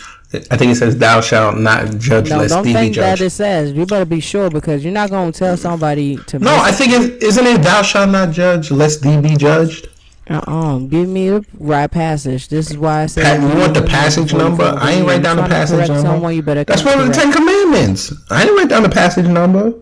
[0.50, 3.20] I think it says, thou shalt not judge No, lest don't thee be think that
[3.20, 3.72] it says.
[3.72, 6.40] You better be sure because you're not going to tell somebody to.
[6.40, 9.88] No, I think it isn't it thou shalt not judge lest thee be judged.
[10.28, 12.48] Uh uh Give me the right passage.
[12.48, 13.40] This is why I said.
[13.40, 14.64] You want the passage number?
[14.64, 16.02] I ain't write down the passage number.
[16.02, 16.64] Someone you better.
[16.64, 17.12] That's one of the.
[17.12, 18.12] Ten Commandments.
[18.30, 19.72] I didn't write down the passage number.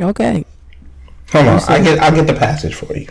[0.00, 0.44] Okay.
[1.32, 3.08] Hold on, I get I'll get the passage for you.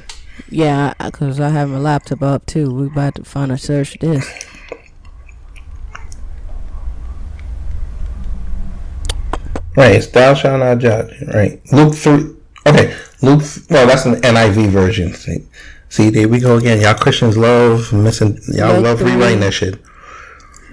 [0.49, 2.73] Yeah, because I have my laptop up too.
[2.73, 4.25] We about to find a search this.
[9.75, 11.13] Right, it's thou shalt not judge.
[11.34, 12.34] Right, Luke three.
[12.65, 13.43] Okay, Luke.
[13.69, 15.13] Well, that's an NIV version.
[15.13, 15.45] See,
[15.89, 16.80] see, there we go again.
[16.80, 18.39] Y'all Christians love missing.
[18.47, 19.82] Y'all Luke love rewriting that shit.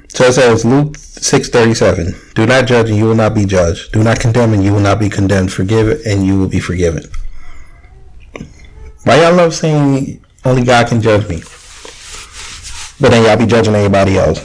[0.08, 2.14] So it says Luke six thirty seven.
[2.34, 3.92] Do not judge, and you will not be judged.
[3.92, 5.52] Do not condemn, and you will not be condemned.
[5.52, 7.02] Forgive, and you will be forgiven.
[9.04, 11.42] Why y'all love saying only God can judge me?
[13.00, 14.38] But then y'all be judging everybody else.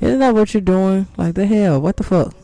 [0.00, 1.06] Isn't that what you're doing?
[1.16, 1.80] Like the hell?
[1.80, 2.34] What the fuck?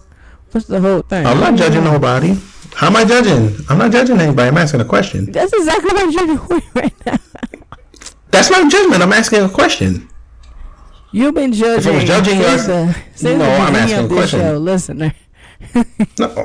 [0.50, 1.26] What's the whole thing?
[1.26, 2.36] I'm not judging nobody.
[2.74, 3.56] How am I judging?
[3.68, 4.48] I'm not judging anybody.
[4.48, 5.30] I'm asking a question.
[5.30, 7.18] That's exactly what you're doing right now.
[8.30, 9.02] That's not judgment.
[9.02, 10.08] I'm asking a question.
[11.12, 11.92] You've been judging.
[11.92, 14.40] If I was judging since us- the, since No, I'm asking a question.
[14.40, 14.58] Show.
[14.58, 15.14] Listener,
[15.74, 15.84] No,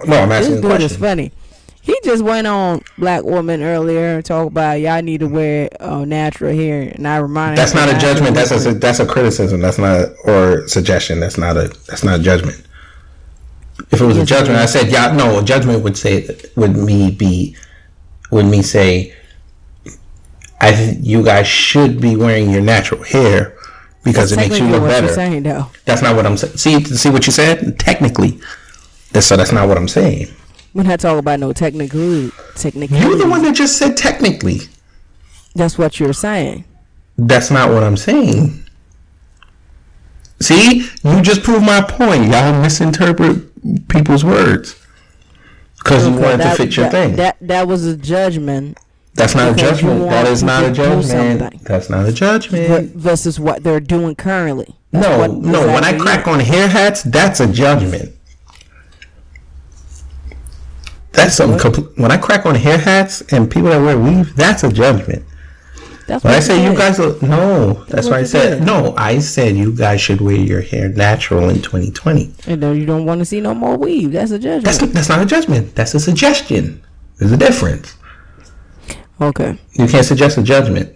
[0.05, 0.99] no, I'm this asking a dude is question.
[0.99, 1.31] funny.
[1.81, 6.03] He just went on Black Woman earlier and talked about y'all need to wear uh,
[6.05, 7.57] natural hair, and I reminded.
[7.57, 8.35] That's not a judgment.
[8.35, 9.61] That's a that's a criticism.
[9.61, 11.19] That's not or suggestion.
[11.19, 12.65] That's not a that's not a judgment.
[13.91, 15.39] If it was a Yes, it judgment, I said, yeah, no.
[15.39, 17.55] A judgment would say would me be
[18.31, 19.15] would me say,
[20.59, 23.55] I think you guys should be wearing your natural hair
[24.03, 25.07] because it makes you look better.
[25.07, 25.67] saying though.
[25.85, 26.57] That's not what I'm saying.
[26.57, 27.79] See, see what you said.
[27.79, 28.39] Technically,
[29.11, 30.27] that's, so that's not what I'm saying.
[30.73, 32.31] We're not talking about no technically.
[32.55, 34.59] Technically, You're the one that just said technically.
[35.55, 36.65] That's what you're saying.
[37.17, 38.65] That's not what I'm saying.
[40.41, 42.25] See, you just proved my point.
[42.31, 44.79] Y'all misinterpret people's words
[45.79, 47.15] because you wanted that, to fit your that, thing.
[47.17, 48.77] That that was a judgment
[49.15, 50.09] That's not a because judgment.
[50.09, 51.63] That is not a people to do judgment.
[51.65, 52.95] That's not a judgment.
[52.95, 54.75] versus what they're doing currently.
[54.91, 55.67] That's No, what no.
[55.67, 58.15] When I crack on hair hats, that's a judgment.
[61.11, 64.63] That's some compl- when I crack on hair hats and people that wear weave, that's
[64.63, 65.25] a judgment.
[66.07, 68.65] That's When what I say you guys, are, no, that's what why I said did.
[68.65, 68.95] no.
[68.97, 72.33] I said you guys should wear your hair natural in 2020.
[72.47, 74.11] and then you don't want to see no more weave.
[74.11, 74.65] That's a judgment.
[74.65, 75.75] That's that's not a judgment.
[75.75, 76.81] That's a suggestion.
[77.17, 77.95] There's a difference.
[79.21, 79.59] okay.
[79.73, 80.95] You can't suggest a judgment.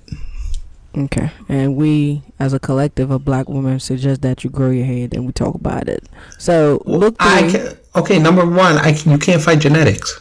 [0.97, 1.31] Okay.
[1.49, 5.25] And we, as a collective of black women, suggest that you grow your hair and
[5.25, 6.07] we talk about it.
[6.37, 8.19] So look I can, okay.
[8.19, 10.19] Number one, I can, you can't fight genetics.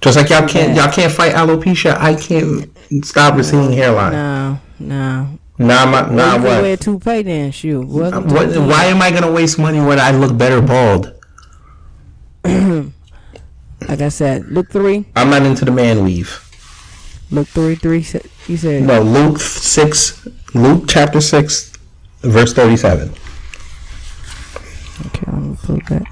[0.00, 0.84] Just like y'all can't Yeah.
[0.84, 1.96] y'all can't fight alopecia.
[1.98, 2.68] I can't
[3.04, 4.12] stop receding hairline.
[4.12, 5.38] No, no.
[5.58, 6.62] Nah, my, Well, nah, can what?
[6.62, 7.86] wear toupee then, shoot.
[7.86, 8.12] What?
[8.12, 11.12] Uh, why am I gonna waste money when I look better bald?
[13.88, 15.04] Like I said, Luke three.
[15.16, 16.38] I'm not into the man weave.
[17.32, 18.06] Luke three, three.
[18.46, 21.72] You said No, Luke six, Luke chapter six,
[22.20, 23.08] verse thirty-seven.
[25.06, 26.04] Okay, let me put that.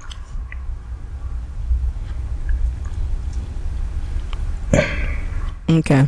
[5.79, 6.07] Okay.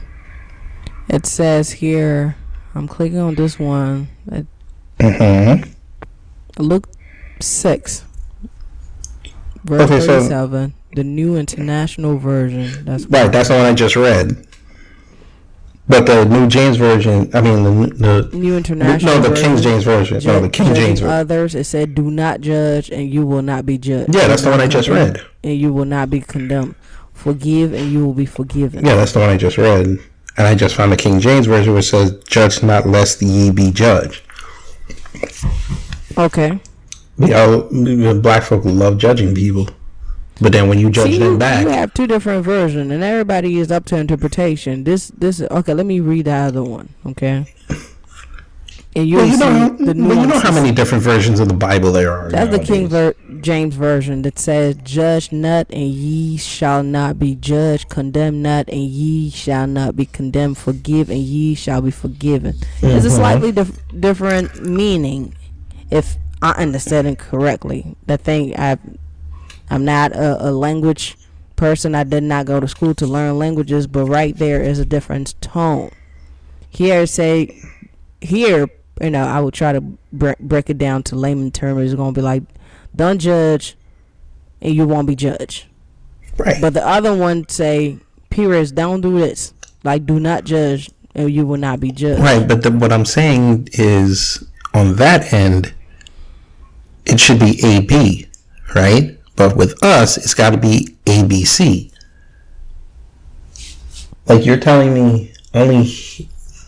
[1.10, 2.36] It says here,
[2.76, 4.10] I'm clicking on this one.
[4.32, 4.46] It,
[5.00, 5.70] Mm-hmm.
[6.62, 6.88] Luke
[7.42, 8.06] 6,
[9.64, 12.86] verse Okay, so- 37, the New International Version.
[12.86, 14.46] That's Right, that's the one I just read.
[15.90, 19.46] But the New James version, I mean the the New International no the Version.
[19.56, 21.14] King James version, no the King James version.
[21.14, 24.50] Others, it said, "Do not judge, and you will not be judged." Yeah, that's the
[24.52, 25.22] one I just read.
[25.44, 26.76] And you will not be condemned.
[27.24, 28.86] Forgive, and you will be forgiven.
[28.86, 30.00] Yeah, that's the one I just read, and
[30.38, 34.22] I just found the King James version which says, "Judge not, lest ye be judged."
[36.18, 36.60] Okay.
[37.18, 39.70] We all we- black folk love judging people,
[40.42, 43.58] but then when you judge See, them back, you have two different versions, and everybody
[43.60, 44.84] is up to interpretation.
[44.84, 45.74] This, this, okay.
[45.74, 46.90] Let me read the other one.
[47.06, 47.46] Okay.
[48.96, 51.40] And you well, you see know, how, the well, you know how many different versions
[51.40, 52.30] of the Bible there are.
[52.30, 53.16] That's the King nowadays.
[53.28, 58.68] ver- James version that says, "Judge not, and ye shall not be judged; condemn not,
[58.70, 63.16] and ye shall not be condemned; forgive, and ye shall be forgiven." It's a Mhm.
[63.16, 65.34] slightly dif- different meaning.
[65.92, 67.96] If I understood it correctly.
[68.08, 68.78] The thing I,
[69.70, 71.16] I'm not a, a language
[71.56, 71.96] person.
[71.96, 75.36] I did not go to school to learn languages, but right there is a different
[75.42, 75.92] tone.
[76.70, 77.62] Here, say,
[78.22, 78.68] here,
[79.02, 81.82] you know, I would try to bre- break it down to layman terms.
[81.92, 82.44] It's gonna be like,
[82.96, 83.76] don't judge,
[84.62, 85.66] and you won't be judged.
[86.38, 86.62] Right.
[86.62, 89.54] But the other one say, periods, don't do this.
[89.84, 92.22] Like, do not judge, and you will not be judged.
[92.22, 95.74] Right, but the, what I'm saying is on that end,
[97.06, 98.28] it should be AB,
[98.76, 99.20] right?
[99.36, 101.92] But with us, it's got to be ABC.
[104.28, 105.92] Like you're telling me only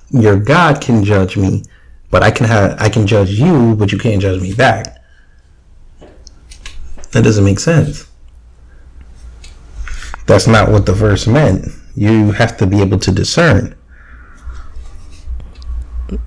[0.09, 1.63] your God can judge me,
[2.11, 4.97] but I can have I can judge you, but you can't judge me back.
[7.15, 8.09] That doesn't make sense.
[10.27, 11.65] That's not what the verse meant.
[11.95, 13.73] You have to be able to discern.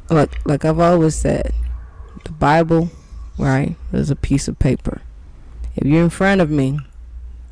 [0.09, 1.53] like like I've always said,
[2.25, 2.91] the Bible,
[3.37, 5.03] right, is a piece of paper.
[5.77, 6.81] If you're in front of me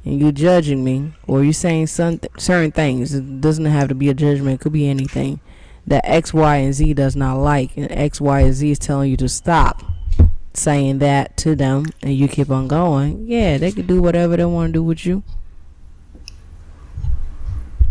[0.06, 4.08] and you're judging me, or you're saying some certain things, it doesn't have to be
[4.08, 4.54] a judgment.
[4.54, 5.40] It could be anything
[5.86, 9.10] that X, Y, and Z does not like, and X, Y, and Z is telling
[9.10, 9.82] you to stop
[10.56, 13.26] saying that to them, and you keep on going.
[13.26, 15.22] Yeah, they can do whatever they want to do with you.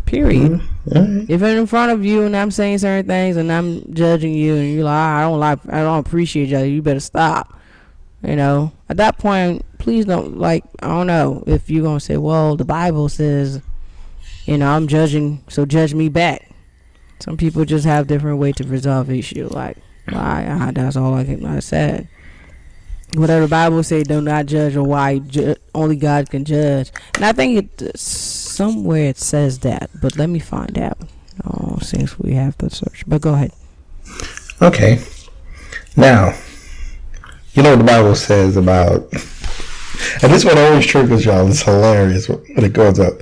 [0.06, 0.62] Period.
[0.93, 1.30] Alright.
[1.30, 4.56] If I'm in front of you and I'm saying certain things and I'm judging you
[4.56, 7.60] and you're like, "Ah, I don't like, I don't appreciate you, you better stop.
[8.21, 10.63] You know, at that point, please don't like.
[10.82, 13.62] I don't know if you're gonna say, well, the Bible says,
[14.45, 16.49] you know, I'm judging, so judge me back.
[17.19, 19.47] Some people just have different way to resolve issue.
[19.47, 19.78] Like,
[20.10, 20.45] why?
[20.47, 21.45] Ah, that's all I can.
[21.45, 22.08] I said.
[23.13, 26.91] Whatever the Bible say, do not judge, or why ju- only God can judge.
[27.13, 30.98] And I think it somewhere it says that, but let me find out.
[31.46, 33.52] Oh, since we have the search, but go ahead.
[34.62, 35.02] Okay.
[35.98, 36.38] Now,
[37.54, 39.12] you know what the Bible says about,
[40.22, 41.48] and this one always triggers y'all.
[41.48, 43.22] It's hilarious when it goes up.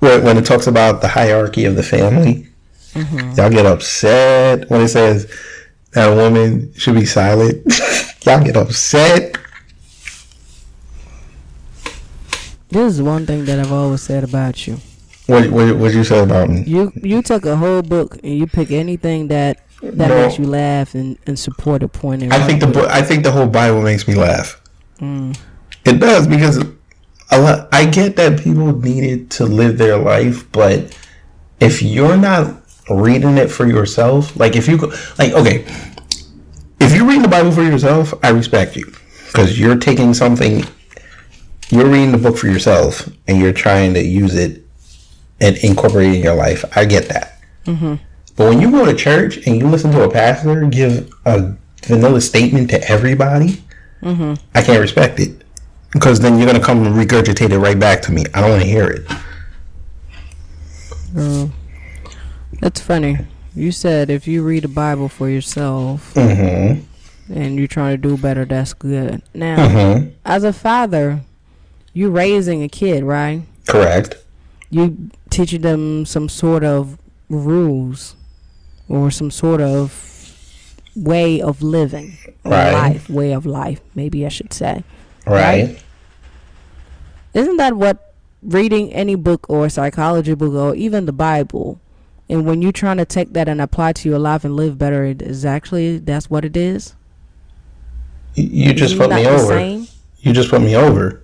[0.00, 2.48] When, when it talks about the hierarchy of the family,
[2.92, 3.30] mm-hmm.
[3.40, 5.30] y'all get upset when it says
[5.92, 7.64] that a woman should be silent.
[8.24, 9.36] y'all get upset.
[12.70, 14.78] This is one thing that I've always said about you.
[15.26, 16.64] What what what you say about me?
[16.66, 20.26] You you took a whole book and you pick anything that that No.
[20.26, 22.22] makes you laugh and, and support a point.
[22.32, 22.80] I think the with it.
[22.82, 24.60] bo- I think the whole Bible makes me laugh.
[25.00, 25.38] Mm.
[25.84, 26.58] It does because
[27.30, 30.96] a lot, I get that people needed to live their life, but
[31.60, 32.54] if you're not
[32.90, 35.64] reading it for yourself, like if you go, like okay,
[36.84, 38.92] if you're reading the Bible for yourself, I respect you
[39.26, 40.64] because you're taking something,
[41.70, 44.62] you're reading the book for yourself, and you're trying to use it
[45.40, 46.64] and incorporate it in your life.
[46.76, 47.40] I get that.
[48.36, 52.20] But when you go to church and you listen to a pastor give a vanilla
[52.20, 53.62] statement to everybody,
[54.02, 55.42] I can't respect it
[55.92, 58.24] because then you're gonna come and regurgitate it right back to me.
[58.34, 59.06] I don't want to hear it.
[61.14, 61.50] Mm.
[62.60, 63.18] That's funny.
[63.54, 67.32] You said if you read the Bible for yourself Mm-hmm.
[67.32, 69.22] and you're trying to do better, that's good.
[69.32, 70.10] Now, Mm-hmm.
[70.24, 71.20] as a father,
[71.92, 73.42] you're raising a kid, right?
[73.66, 74.16] Correct.
[74.70, 78.16] You teaching them some sort of rules
[78.88, 80.00] or some sort of
[80.96, 82.72] way of living, Right.
[82.72, 84.82] life, way of life, maybe I should say.
[85.26, 85.80] Right.
[87.32, 91.80] Isn't that what reading any book or psychology book or even the Bible,
[92.28, 95.04] and when you're trying to take that and apply to your life and live better,
[95.04, 96.94] it is actually that's what it is.
[98.34, 99.46] You just put me over.
[99.46, 99.86] same?
[100.20, 101.22] You just put me over.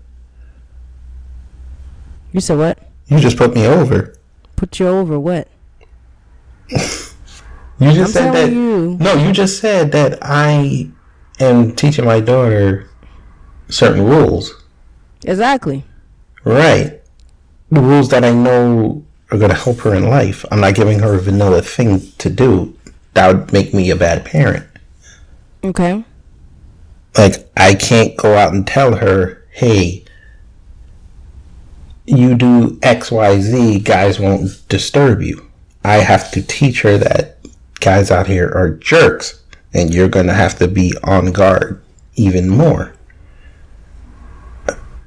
[2.33, 2.79] You said what?
[3.07, 4.15] You just put me over.
[4.57, 5.49] Put you over what?
[7.81, 8.53] You just I'm said that.
[8.53, 8.99] you.
[9.01, 10.91] No, you just said that I
[11.41, 12.89] am teaching my daughter
[13.71, 14.55] certain rules.
[15.25, 15.85] Exactly.
[16.45, 17.01] Right.
[17.71, 20.45] The rules that I know are going to help her in life.
[20.51, 22.77] I'm not giving her a vanilla thing to do.
[23.15, 24.67] That would make me a bad parent.
[25.63, 26.05] Okay.
[27.17, 30.05] Like, I can't go out and tell her, hey,
[32.07, 35.51] you do XYZ, guys won't disturb you.
[35.85, 37.39] I have to teach her that
[37.81, 41.83] guys out here are jerks, and you're going to have to be on guard
[42.15, 42.95] even more.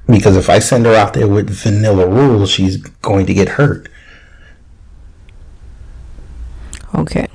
[0.08, 3.88] Because if I send her out there with vanilla rules, she's going to get hurt.
[6.96, 7.28] Okay.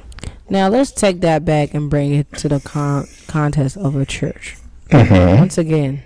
[0.48, 4.56] Now let's take that back and bring it to the con- context of a church.
[4.88, 5.38] Mm-hmm.
[5.38, 6.02] Once again,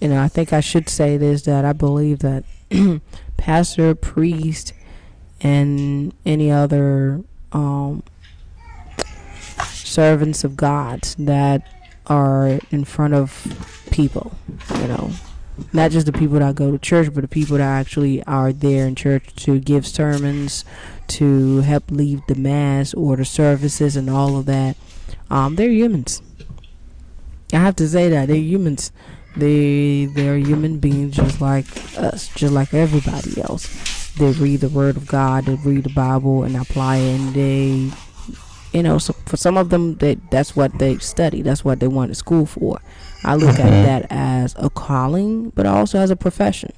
[0.00, 2.44] you know, I think I should say this that I believe that
[3.36, 4.74] pastor, priest,
[5.40, 7.22] and any other
[7.52, 8.02] um,
[9.64, 11.66] servants of God that
[12.06, 14.32] are in front of people,
[14.80, 15.12] you know.
[15.72, 18.86] Not just the people that go to church, but the people that actually are there
[18.86, 20.64] in church to give sermons,
[21.08, 24.76] to help lead the mass or the services and all of that.
[25.30, 26.22] Um, they're humans.
[27.52, 28.92] I have to say that they're humans.
[29.36, 34.12] They they're human beings just like us, just like everybody else.
[34.14, 37.90] They read the Word of God, they read the Bible and apply it, and they,
[38.72, 41.40] you know, so for some of them, they, that's what they study.
[41.40, 42.80] That's what they went to school for.
[43.24, 43.82] I look at mm-hmm.
[43.84, 46.72] that as a calling, but also as a profession.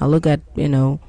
[0.00, 1.00] I look at, you know,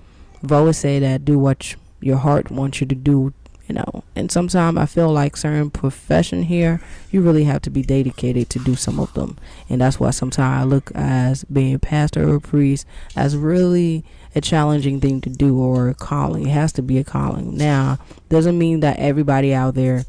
[0.43, 3.33] I've always say that do what your heart wants you to do
[3.71, 4.03] you know.
[4.17, 8.59] And sometimes i feel like certain profession here you really have to be dedicated to
[8.59, 9.37] do some of them.
[9.69, 12.85] And that's why sometimes i look as being a pastor or priest
[13.15, 14.03] as really
[14.35, 16.47] a challenging thing to do or a calling.
[16.47, 17.55] It has to be a calling.
[17.55, 20.03] Now doesn't mean that everybody out there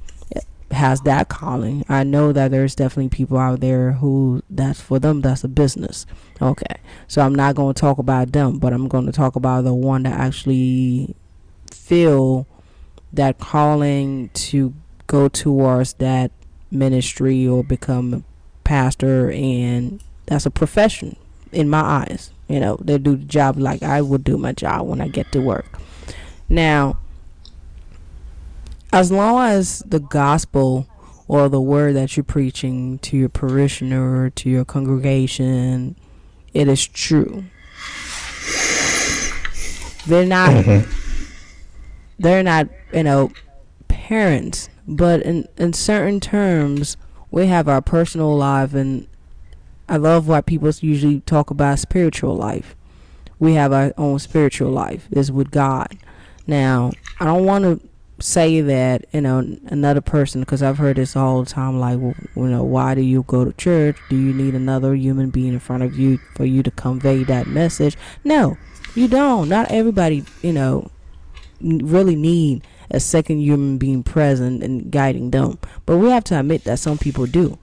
[0.72, 1.84] has that calling.
[1.88, 6.06] I know that there's definitely people out there who that's for them that's a business.
[6.40, 6.76] Okay.
[7.08, 9.74] So i'm not going to talk about them but i'm going to talk about the
[9.74, 11.14] one that actually
[11.70, 12.46] feel
[13.12, 14.74] that calling to
[15.06, 16.30] go towards that
[16.70, 18.22] ministry or become a
[18.64, 21.16] pastor and that's a profession
[21.52, 22.30] in my eyes.
[22.48, 25.30] You know they do the job like i would do my job when i get
[25.32, 25.78] to work.
[26.48, 26.98] Now
[28.92, 30.86] as long as the gospel
[31.28, 35.96] or the word that you're preaching to your parishioner to your congregation
[36.52, 37.44] it is true
[40.06, 40.90] they're not mm-hmm.
[42.18, 43.32] they're not you know,
[43.88, 44.68] parents.
[44.86, 46.96] But in in certain terms,
[47.30, 49.06] we have our personal life, and
[49.88, 52.74] I love why people usually talk about spiritual life.
[53.38, 55.96] We have our own spiritual life is with God.
[56.46, 57.88] Now, I don't want to
[58.22, 61.78] say that you know another person because I've heard this all the time.
[61.78, 63.96] Like, you know, why do you go to church?
[64.08, 67.46] Do you need another human being in front of you for you to convey that
[67.46, 67.96] message?
[68.24, 68.56] No,
[68.94, 69.48] you don't.
[69.48, 70.90] Not everybody, you know,
[71.60, 75.58] really need a second human being present and guiding them.
[75.86, 77.58] But we have to admit that some people do.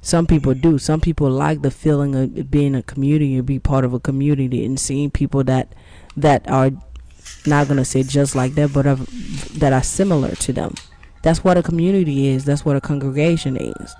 [0.00, 0.78] Some people do.
[0.78, 4.64] Some people like the feeling of being a community and be part of a community
[4.64, 5.72] and seeing people that
[6.16, 6.70] that are
[7.46, 9.08] not gonna say just like that, but of,
[9.58, 10.74] that are similar to them.
[11.22, 12.44] That's what a community is.
[12.44, 13.94] That's what a congregation is.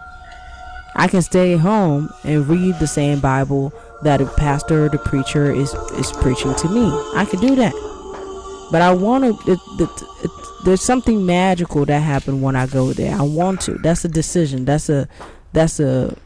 [0.95, 3.73] I can stay home and read the same Bible
[4.03, 6.85] that a pastor or the preacher is is preaching to me.
[7.15, 7.73] I could do that.
[8.71, 9.89] But I want to.
[10.65, 13.17] There's something magical that happened when I go there.
[13.17, 13.75] I want to.
[13.75, 14.65] That's a decision.
[14.65, 15.09] That's a.
[15.53, 16.17] That's a.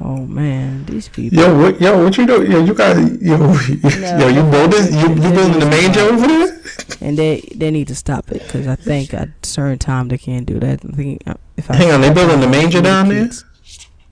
[0.00, 1.38] Oh man, these people.
[1.38, 2.50] Yo, what, yo, what you doing?
[2.50, 6.60] Yo, you got yo, no, yo, you building, you, you building the manger over there?
[7.00, 10.18] And they they need to stop it because I think at a certain time they
[10.18, 10.84] can't do that.
[10.84, 13.30] I think uh, if I hang on, they building the manger down there.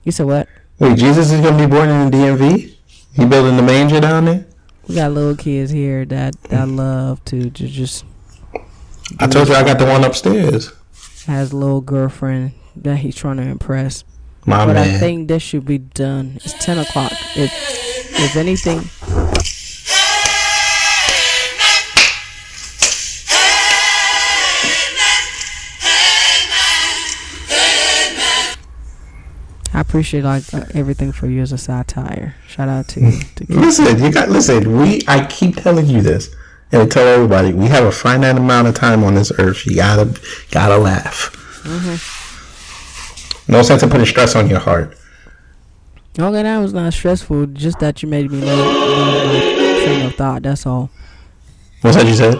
[0.03, 0.47] You said what?
[0.79, 2.75] Wait, Jesus is gonna be born in the DMV.
[3.13, 4.45] He building the manger down there?
[4.87, 8.05] We got little kids here that that love to, to just.
[9.19, 10.73] I told you I got the one upstairs.
[11.25, 14.03] Has a little girlfriend that he's trying to impress.
[14.45, 14.95] My but man.
[14.95, 16.33] I think this should be done.
[16.43, 17.13] It's ten o'clock.
[17.35, 17.51] If
[18.15, 18.89] if anything.
[29.75, 32.35] I appreciate like uh, everything for you as a satire.
[32.47, 34.03] Shout out to, to listen.
[34.03, 34.77] You got listen.
[34.77, 36.35] We I keep telling you this,
[36.71, 39.65] and I tell everybody we have a finite amount of time on this earth.
[39.65, 40.19] You gotta
[40.51, 41.31] gotta laugh.
[41.63, 42.22] Mm-hmm.
[43.47, 44.97] No sense of putting stress on your heart.
[46.17, 47.47] Okay, that was not stressful.
[47.47, 50.43] Just that you made me lose my train of thought.
[50.43, 50.89] That's all.
[51.81, 52.35] What's that you said?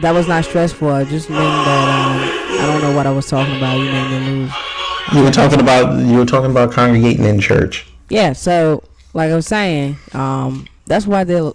[0.00, 0.88] That was not stressful.
[0.88, 3.76] I just mean that um, I don't know what I was talking about.
[3.78, 4.52] You made me lose.
[5.14, 7.86] You were talking about you were talking about congregating in church.
[8.08, 8.82] Yeah, so
[9.14, 11.52] like I was saying, um, that's why they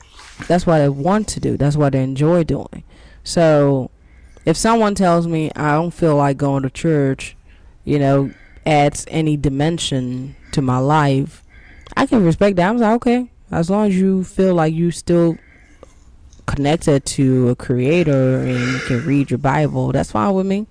[0.48, 1.58] that's what they want to do.
[1.58, 2.84] That's what they enjoy doing.
[3.24, 3.91] So
[4.45, 7.36] if someone tells me I don't feel like going to church,
[7.84, 8.32] you know,
[8.68, 11.41] adds any dimension to my life,
[11.95, 12.70] I can respect that.
[12.70, 15.38] I'm like, okay, as long as you feel like you still
[16.45, 20.68] connected to a creator and you can read your Bible, that's fine with me.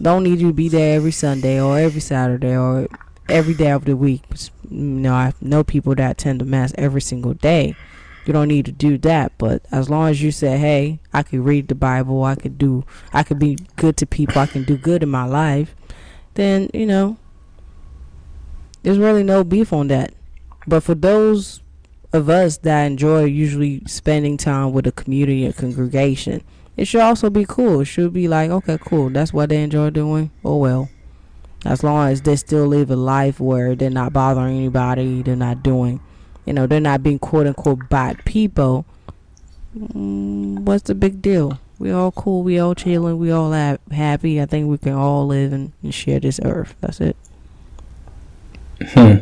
[0.00, 2.88] Don't need you to be there every Sunday or every Saturday or
[3.28, 4.22] every day of the week.
[4.70, 7.74] You know, I know people that attend the mass every single day.
[8.24, 11.40] You don't need to do that, but as long as you say, "Hey, I could
[11.40, 14.76] read the Bible, I could do, I could be good to people, I can do
[14.76, 15.74] good in my life,"
[16.34, 17.16] then you know,
[18.82, 20.12] there's really no beef on that.
[20.66, 21.60] But for those
[22.12, 26.42] of us that enjoy usually spending time with a community or congregation,
[26.76, 27.80] it should also be cool.
[27.80, 29.10] It should be like, okay, cool.
[29.10, 30.30] That's what they enjoy doing.
[30.44, 30.88] Oh well.
[31.64, 35.62] As long as they still live a life where they're not bothering anybody, they're not
[35.62, 36.00] doing,
[36.44, 38.84] you know, they're not being quote unquote bad people.
[39.76, 41.60] Mm, what's the big deal?
[41.82, 42.44] We all cool.
[42.44, 43.18] We all chilling.
[43.18, 44.40] We all ha- happy.
[44.40, 46.76] I think we can all live and, and share this earth.
[46.80, 47.16] That's it.
[48.90, 49.16] Hmm.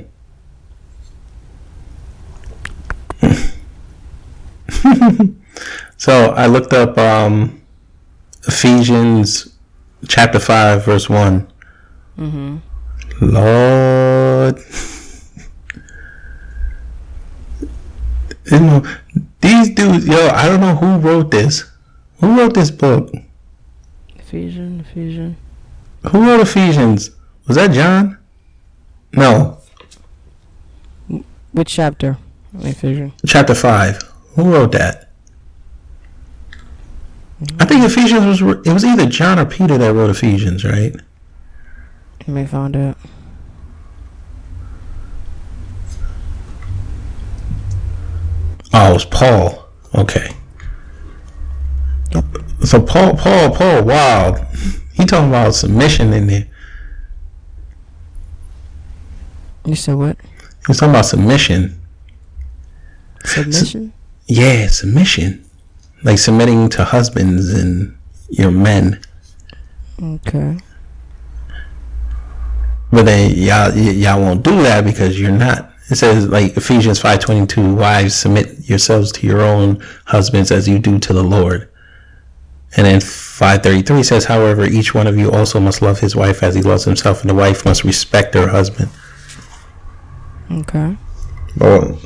[5.97, 7.63] so I looked up um,
[8.47, 9.57] Ephesians
[10.07, 11.51] chapter 5, verse one
[12.19, 12.59] Mm-hmm.
[13.23, 14.59] Lord.
[18.53, 18.85] you know,
[19.41, 21.70] these dudes, yo, I don't know who wrote this.
[22.21, 23.13] Who wrote this book?
[24.17, 25.37] Ephesians, Ephesians.
[26.11, 27.11] Who wrote Ephesians?
[27.47, 28.19] Was that John?
[29.13, 29.59] No,
[31.53, 32.17] Which chapter?
[32.61, 33.13] Ephesians.
[33.27, 34.03] chapter 5.
[34.37, 35.11] Who wrote that?
[37.59, 40.95] I think Ephesians was, it was either John or Peter that wrote Ephesians, right?
[42.21, 42.97] Let me find out.
[48.73, 49.67] Oh, it was Paul.
[49.95, 50.31] Okay.
[52.65, 54.35] So Paul, Paul, Paul, wow.
[54.95, 56.47] He talking about submission in there.
[59.65, 60.17] You said what?
[60.21, 61.81] He was talking about submission.
[63.25, 63.93] Submission?
[64.27, 65.45] Yeah, submission.
[66.03, 67.97] Like submitting to husbands and
[68.31, 69.01] your men.
[70.03, 70.59] Okay.
[72.93, 75.73] But then y'all y- y'all won't do that because you're not.
[75.91, 80.67] It says like Ephesians five twenty two, wives submit yourselves to your own husbands as
[80.69, 81.70] you do to the Lord.
[82.77, 86.15] And then five thirty three says, however, each one of you also must love his
[86.15, 88.91] wife as he loves himself, and the wife must respect her husband.
[90.51, 90.97] Okay.
[91.57, 91.99] Well,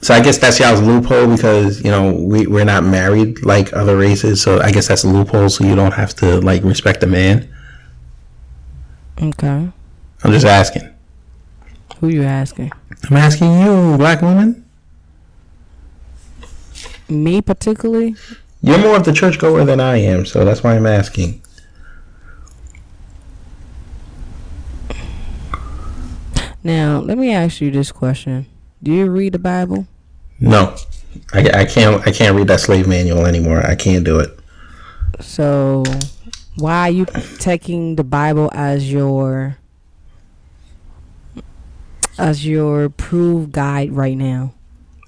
[0.00, 3.98] so I guess that's y'all's loophole because you know we we're not married like other
[3.98, 5.50] races, so I guess that's a loophole.
[5.50, 7.48] So you don't have to like respect a man.
[9.20, 9.68] Okay.
[10.24, 10.88] I'm just asking.
[12.00, 12.72] Who you asking?
[13.10, 14.64] I'm asking you, black woman.
[17.08, 18.14] Me particularly?
[18.60, 21.42] You're more of the churchgoer than I am, so that's why I'm asking.
[26.64, 28.46] Now, let me ask you this question.
[28.82, 29.86] Do you read the Bible?
[30.40, 30.76] No,
[31.32, 32.06] I, I can't.
[32.06, 33.64] I can't read that slave manual anymore.
[33.64, 34.38] I can't do it.
[35.20, 35.84] So,
[36.56, 37.06] why are you
[37.38, 39.56] taking the Bible as your
[42.18, 44.52] as your proof guide right now?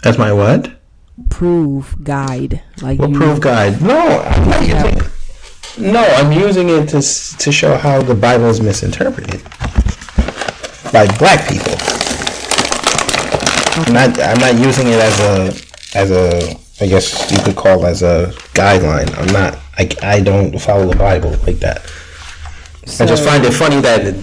[0.05, 0.80] As my what?
[1.29, 3.81] Proof guide, like you, proof guide?
[3.83, 5.93] No, I'm not using.
[5.93, 7.01] No, I'm using it to
[7.39, 9.43] to show how the Bible is misinterpreted
[10.93, 11.75] by black people.
[13.83, 14.21] I'm not.
[14.21, 16.57] I'm not using it as a as a.
[16.83, 19.17] I guess you could call as a guideline.
[19.19, 19.59] I'm not.
[19.77, 21.83] I, I don't follow the Bible like that.
[22.99, 24.15] I just find it funny that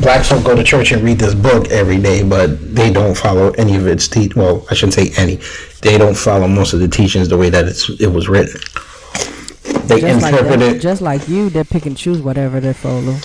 [0.00, 3.50] black folk go to church and read this book every day, but they don't follow
[3.52, 5.38] any of its te- Well, I shouldn't say any.
[5.80, 8.60] They don't follow most of the teachings the way that it's it was written.
[9.86, 10.80] They just interpret that, it.
[10.80, 13.16] just like you, they pick and choose whatever they follow.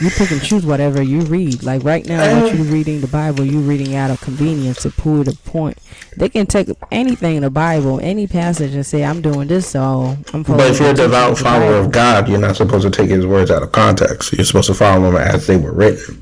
[0.00, 1.62] You pick and choose whatever you read.
[1.62, 5.26] Like right now, what you're reading the Bible, you're reading out of convenience to prove
[5.26, 5.78] the point.
[6.16, 10.16] They can take anything in the Bible, any passage, and say, "I'm doing this, so
[10.32, 13.24] I'm." But if you're a devout follower of God, you're not supposed to take His
[13.24, 14.32] words out of context.
[14.32, 16.20] You're supposed to follow them as they were written.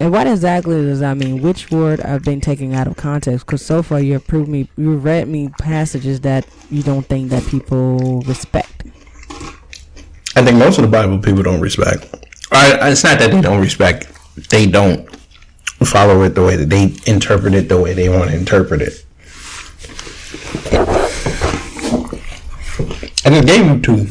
[0.00, 1.40] And what exactly does that mean?
[1.40, 3.46] Which word I've been taking out of context?
[3.46, 7.46] Because so far you've proved me, you read me passages that you don't think that
[7.46, 8.82] people respect.
[10.36, 12.12] I think most of the Bible people don't respect.
[12.52, 14.08] It's not that they don't respect;
[14.50, 15.08] they don't
[15.84, 19.04] follow it the way that they interpret it the way they want to interpret it.
[23.26, 24.06] I just gave you two.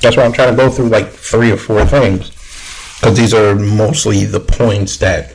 [0.00, 2.33] That's why I'm trying to go through like three or four things
[3.04, 5.34] because these are mostly the points that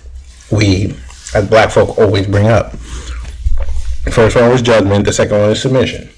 [0.52, 0.96] we,
[1.36, 2.72] as black folk, always bring up.
[4.06, 5.06] The first one was judgment.
[5.06, 6.10] The second one is submission.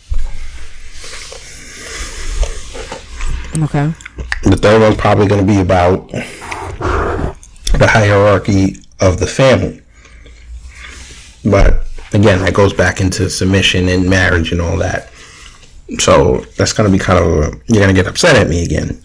[3.63, 3.93] Okay.
[4.43, 7.35] The third one's probably going to be about the
[7.81, 9.81] hierarchy of the family.
[11.43, 15.11] But again, that goes back into submission and marriage and all that.
[15.99, 18.63] So that's going to be kind of a, you're going to get upset at me
[18.63, 19.03] again.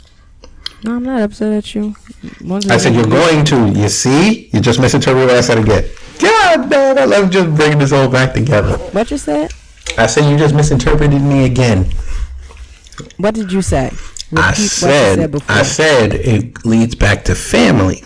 [0.85, 1.95] No, I'm not upset at you.
[2.43, 3.70] Once I said you're going to.
[3.70, 5.85] You see, you just misinterpreted what I said again.
[6.20, 8.77] God damn, I love just bringing this all back together.
[8.93, 9.53] What you said?
[9.99, 11.87] I said you just misinterpreted me again.
[13.16, 13.91] What did you say?
[14.31, 15.57] Repeat I said, before.
[15.57, 18.03] I said it leads back to family.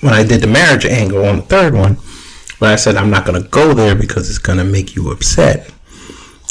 [0.00, 1.98] When I did the marriage angle on the third one,
[2.58, 5.10] but I said I'm not going to go there because it's going to make you
[5.10, 5.70] upset.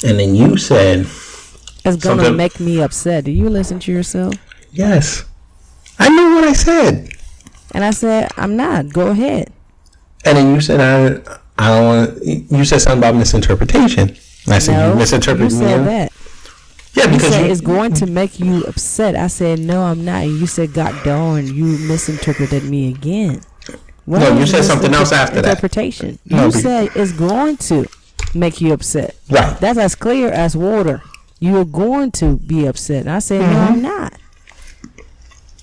[0.06, 1.08] And then you said,
[1.84, 3.24] it's gonna make me upset.
[3.24, 4.36] Do you listen to yourself?
[4.78, 5.26] Yes.
[6.00, 7.10] I knew what I said.
[7.74, 8.94] And I said, I'm not.
[8.94, 9.52] Go ahead.
[10.26, 12.24] And then you said I I don't want.
[12.26, 14.10] You said something about misinterpretation.
[14.46, 15.66] And I said No, you misinterpreted you me.
[15.66, 16.12] said that.
[16.94, 19.16] Yeah, You because said you, it's going to make you upset.
[19.16, 20.24] I said, no, I'm not.
[20.24, 23.42] And you said, God darn, you misinterpreted me again.
[24.06, 25.46] What No, you said something else after that.
[25.50, 26.18] Interpretation.
[26.26, 27.86] No, you said it's going to
[28.34, 29.16] make you upset.
[29.30, 29.60] right.
[29.60, 31.02] That's as clear as water.
[31.40, 33.02] You're going to be upset.
[33.02, 33.74] And I said, no, Mm-hmm.
[33.74, 34.14] I'm not.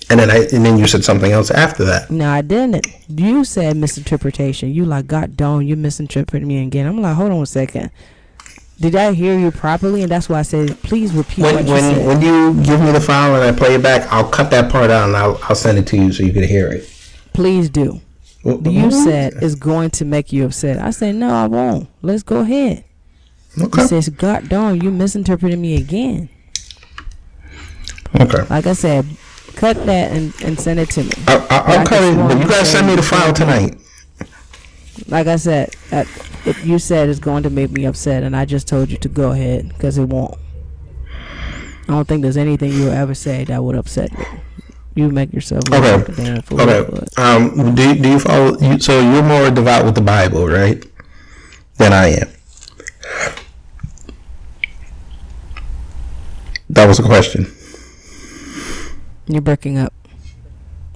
[0.09, 2.11] And then I and then you said something else after that.
[2.11, 2.85] No, I didn't.
[3.09, 4.71] You said misinterpretation.
[4.71, 6.85] You like, God darn, you misinterpreted me again.
[6.85, 7.89] I'm like, hold on a second.
[8.79, 10.01] Did I hear you properly?
[10.03, 12.07] And that's why I said, please repeat what When you when said.
[12.07, 14.91] when you give me the file and I play it back, I'll cut that part
[14.91, 16.87] out and I'll I'll send it to you so you can hear it.
[17.33, 17.99] please do.
[18.43, 20.77] Well, You said it's going to make you upset.
[20.77, 21.89] I said, no, I won't.
[22.03, 22.83] Let's go ahead.
[23.59, 23.81] okay.
[23.81, 26.29] He says, God darn, you misinterpreted me again.
[28.19, 28.43] Okay.
[28.49, 29.05] Like I said,
[29.55, 31.11] cut that and, and send it to me.
[31.27, 33.77] I, I, I I'll cut it, but you gotta send me the file tonight.
[35.07, 36.07] Like I said, it,
[36.63, 39.31] you said it's going to make me upset, and I just told you to go
[39.31, 40.35] ahead because it won't.
[41.87, 44.25] I don't think there's anything you'll ever say that would upset me.
[44.95, 45.97] You make yourself Okay.
[45.97, 46.61] like a damn fool.
[46.61, 47.05] Okay.
[47.17, 47.75] Um.
[47.75, 48.57] Do do you follow?
[48.59, 50.83] You, so you're more devout with the Bible, right?
[51.77, 52.29] Than I am.
[56.69, 57.45] That was a question.
[59.27, 59.93] You're breaking up.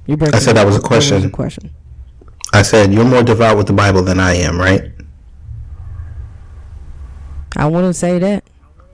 [0.05, 0.35] You're breaking.
[0.35, 0.83] I said that was a up.
[0.83, 1.25] That question.
[1.25, 1.69] a question.
[2.53, 4.91] I said you're more devout with the Bible than I am, right?
[7.55, 8.43] I wouldn't say that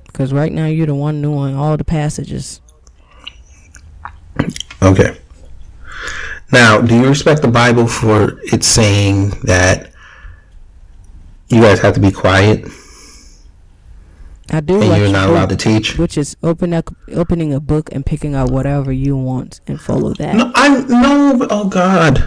[0.08, 2.62] because right now you're the one knowing all the passages.
[4.82, 5.18] Okay.
[6.52, 9.92] Now, do you respect the Bible for it saying that
[11.48, 12.66] you guys have to be quiet
[14.56, 14.80] I do.
[14.80, 15.98] and like you're not allowed to teach?
[15.98, 20.14] Which is open up, opening a book and picking out whatever you want and follow
[20.14, 20.34] that.
[20.34, 21.46] No, I no.
[21.50, 22.24] Oh God.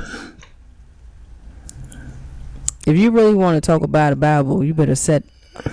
[2.86, 5.24] If you really want to talk about the Bible, you better set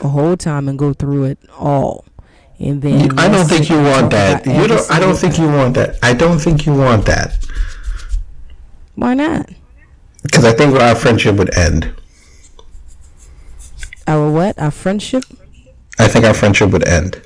[0.01, 2.05] a whole time and go through it all,
[2.57, 3.19] and then.
[3.19, 4.45] I don't think you want that.
[4.45, 4.89] You don't.
[4.89, 5.99] I don't think you want that.
[6.01, 7.45] I don't think you want that
[8.95, 9.49] Why not?
[10.23, 11.93] because I think our friendship would end.
[14.07, 14.57] Our what?
[14.57, 15.23] Our friendship
[15.99, 17.21] I think our friendship would end.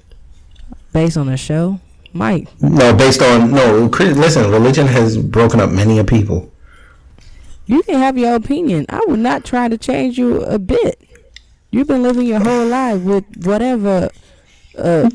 [0.94, 1.80] based on a show
[2.14, 2.48] might.
[2.62, 3.86] No, based on no.
[4.00, 6.52] Listen, religion has broken up many a people.
[7.66, 8.86] You can have your opinion.
[8.90, 11.00] I would not try to change you a bit.
[11.72, 14.10] You've been living your whole life with whatever,
[14.76, 15.08] uh,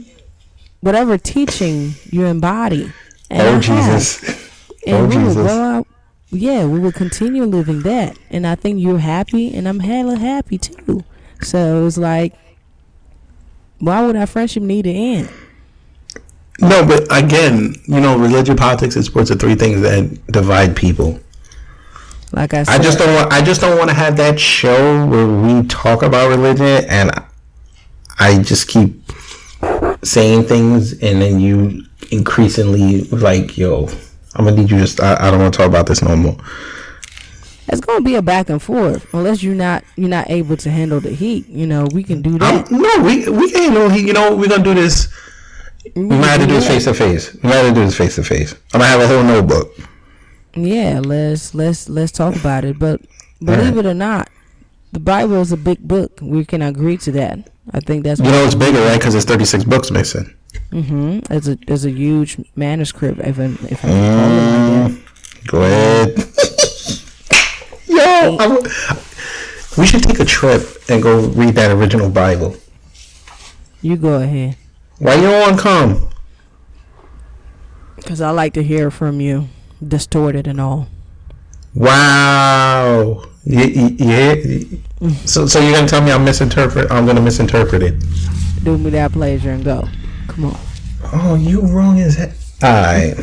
[0.80, 2.92] whatever teaching you embody.
[3.28, 3.62] And I oh have.
[3.62, 4.50] Jesus.
[4.86, 5.34] And Oh, we Jesus.
[5.34, 5.86] go out.
[6.30, 8.16] Yeah, we will continue living that.
[8.30, 11.02] And I think you're happy, and I'm hella happy too.
[11.42, 12.34] So it's like,
[13.84, 15.28] why would our friendship need to end?
[16.60, 21.18] No, but again, you know, religion, politics, and sports are three things that divide people.
[22.32, 23.32] Like I said, I just don't want.
[23.32, 27.10] I just don't want to have that show where we talk about religion and
[28.18, 29.02] I just keep
[30.02, 33.88] saying things, and then you increasingly like, "Yo,
[34.34, 34.86] I'm gonna need you to.
[34.86, 36.36] St- I, I don't want to talk about this no more."
[37.68, 41.00] It's gonna be a back and forth unless you're not you're not able to handle
[41.00, 41.48] the heat.
[41.48, 42.70] You know, we can do Um, that.
[42.70, 43.74] no, we we can't.
[43.74, 43.88] know.
[43.88, 45.08] You know, we're gonna do this.
[45.94, 47.34] We might have to do this face to face.
[47.34, 48.54] We might have to do this face to face.
[48.72, 49.74] I'm gonna have a whole notebook.
[50.54, 52.78] Yeah, let's let's let's talk about it.
[52.78, 53.00] But
[53.42, 54.28] believe it or not,
[54.92, 56.18] the Bible is a big book.
[56.22, 57.50] We can agree to that.
[57.72, 58.98] I think that's You know, it's bigger, right?
[58.98, 60.32] Because there's 36 books missing.
[60.70, 63.18] hmm It's a it's a huge manuscript.
[63.20, 65.00] If I, if I can call it like that.
[65.46, 66.33] Go ahead.
[68.24, 68.68] Yo, I w-
[69.78, 72.56] we should take a trip and go read that original Bible.
[73.82, 74.56] You go ahead,
[74.98, 76.08] Why you don't want to come?
[78.06, 79.48] cause I like to hear from you,
[79.86, 80.88] distorted and all.
[81.74, 83.24] Wow.
[83.44, 83.64] Yeah.
[83.64, 84.34] yeah.
[85.24, 86.90] So, so you're gonna tell me I'm misinterpret?
[86.90, 87.94] I'm gonna misinterpret it.
[88.62, 89.88] Do me that pleasure and go.
[90.28, 90.58] Come on.
[91.12, 92.30] Oh, you wrong as heck.
[92.62, 93.14] All right.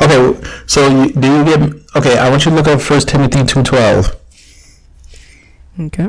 [0.00, 0.48] Okay.
[0.66, 1.60] So, you, do you get?
[1.96, 4.16] Okay, I want you to look up First Timothy two twelve.
[5.78, 6.08] Okay.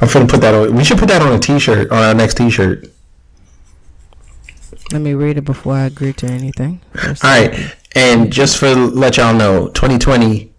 [0.00, 0.74] I'm gonna put that on.
[0.74, 2.86] We should put that on a T-shirt on our next T-shirt.
[4.92, 6.80] Let me read it before I agree to anything.
[6.94, 7.24] First.
[7.24, 10.50] All right, and just for let y'all know, 2020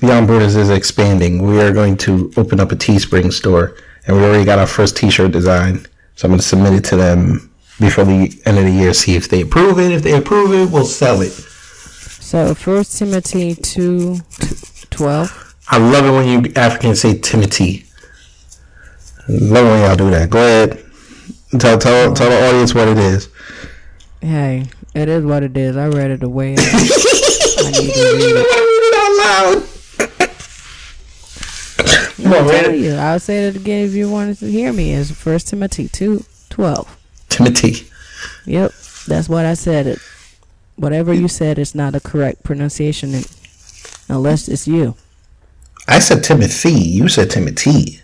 [0.00, 1.42] Beyond Borders is expanding.
[1.42, 3.74] We are going to open up a Teespring store,
[4.06, 5.84] and we already got our first T-shirt design.
[6.14, 7.50] So I'm going to submit it to them
[7.80, 8.94] before the end of the year.
[8.94, 9.90] See if they approve it.
[9.90, 11.32] If they approve it, we'll sell it.
[12.34, 14.18] So First Timothy two
[14.90, 15.54] twelve.
[15.68, 17.86] I love it when you Africans say Timothy.
[19.28, 20.30] I love it when y'all do that.
[20.30, 20.84] Go ahead.
[21.60, 23.28] Tell tell tell the audience what it is.
[24.20, 25.76] Hey, it is what it is.
[25.76, 28.48] I read it the way I, need to read it.
[32.18, 32.94] You I'll tell you.
[32.94, 34.92] I'll say it again if you wanted to hear me.
[34.92, 36.98] It's First Timothy two twelve.
[37.28, 37.88] Timothy.
[38.44, 38.72] Yep,
[39.06, 39.86] that's what I said.
[39.86, 40.00] It.
[40.76, 43.14] Whatever you said is not a correct pronunciation,
[44.08, 44.94] unless it's you.
[45.86, 46.72] I said Timothy.
[46.72, 48.00] You said Timothy.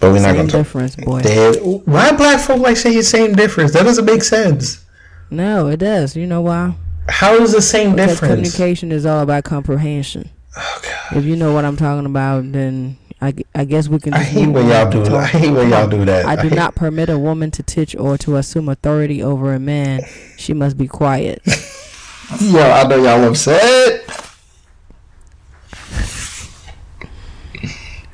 [0.00, 0.52] But we're not gonna talk.
[0.60, 1.20] difference, boy.
[1.20, 3.72] There- Why black folk like say the same difference?
[3.72, 4.82] That doesn't make sense.
[5.30, 6.16] No, it does.
[6.16, 6.74] You know why?
[7.08, 8.32] How is the same Because difference?
[8.54, 10.30] communication is all about comprehension.
[10.56, 11.18] Oh God.
[11.18, 14.14] If you know what I'm talking about, then I, I guess we can.
[14.14, 15.14] I hate when y'all do.
[15.14, 16.24] I hate when y'all do that.
[16.26, 19.58] I do hate- not permit a woman to teach or to assume authority over a
[19.60, 20.00] man.
[20.38, 21.42] She must be quiet.
[22.40, 24.04] Yo, I know y'all upset.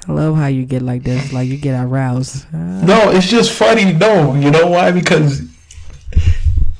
[0.09, 2.47] I love how you get like this, like you get aroused.
[2.55, 3.93] Uh, No, it's just funny.
[3.93, 4.93] No, you know why?
[4.93, 5.43] Because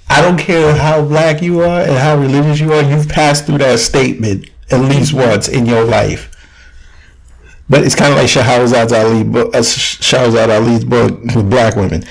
[0.09, 2.83] I don't care how black you are and how religious you are.
[2.83, 6.33] You've passed through that statement at least once in your life.
[7.69, 12.05] But it's kind of like Shahrazad Ali, uh, Shahrazad Ali's book with black women.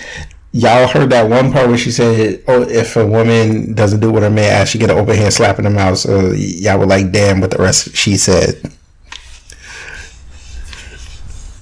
[0.52, 4.24] Y'all heard that one part where she said, "Oh, if a woman doesn't do what
[4.24, 6.86] her man asks, she get an open hand slap in the mouth." So y'all were
[6.86, 8.72] like, "Damn!" What the rest she said.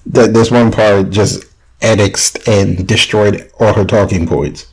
[0.08, 1.44] That this one part just
[1.82, 4.68] annexed and destroyed all her talking points.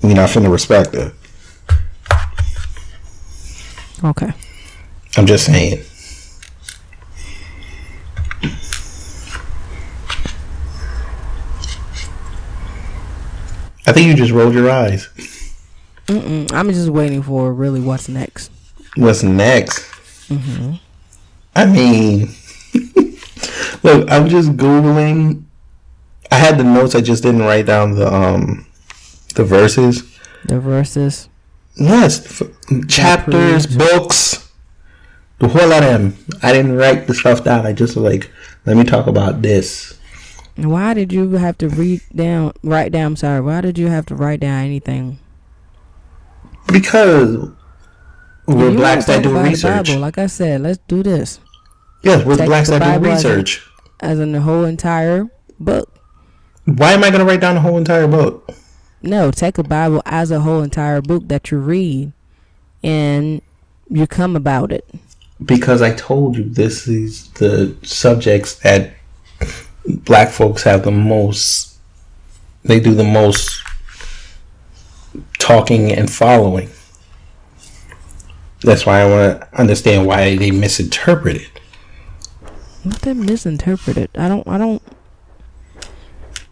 [0.00, 1.12] You're not finna respect her.
[4.04, 4.32] okay.
[5.16, 5.84] I'm just saying.
[13.90, 15.08] I think you just rolled your eyes.
[16.06, 16.52] Mm-mm.
[16.52, 18.52] I'm just waiting for really what's next.
[18.94, 19.84] What's next?
[21.56, 22.28] I mean,
[23.82, 25.42] look, I'm just googling.
[26.30, 26.94] I had the notes.
[26.94, 28.64] I just didn't write down the um
[29.34, 30.04] the verses.
[30.44, 31.28] The verses.
[31.74, 32.48] Yes, f-
[32.86, 34.52] chapters, books,
[35.40, 36.16] the whole of them.
[36.44, 37.66] I didn't write the stuff down.
[37.66, 38.30] I just was like,
[38.66, 39.98] let me talk about this.
[40.64, 43.06] Why did you have to read down, write down?
[43.12, 43.40] I'm sorry.
[43.40, 45.18] Why did you have to write down anything?
[46.72, 47.48] Because
[48.46, 49.86] we're You blacks that do research.
[49.88, 51.40] Bible, like I said, let's do this
[52.02, 53.66] Yes, we're Take blacks that do Bible as a- research.
[54.00, 55.94] as in the whole entire book.
[56.64, 58.50] Why am I going to write down the whole entire book?
[59.02, 62.12] No, take a Bible as a whole entire book that you read,
[62.82, 63.40] and
[63.88, 64.88] you come about it.
[65.44, 68.92] Because I told you this is the subjects that
[69.96, 71.76] black folks have the most.
[72.64, 73.62] They do the most
[75.38, 76.68] talking and following.
[78.62, 81.48] That's why I want to understand why they misinterpret it.
[82.82, 84.10] What they misinterpret it.
[84.14, 84.46] I don't.
[84.46, 84.82] I don't.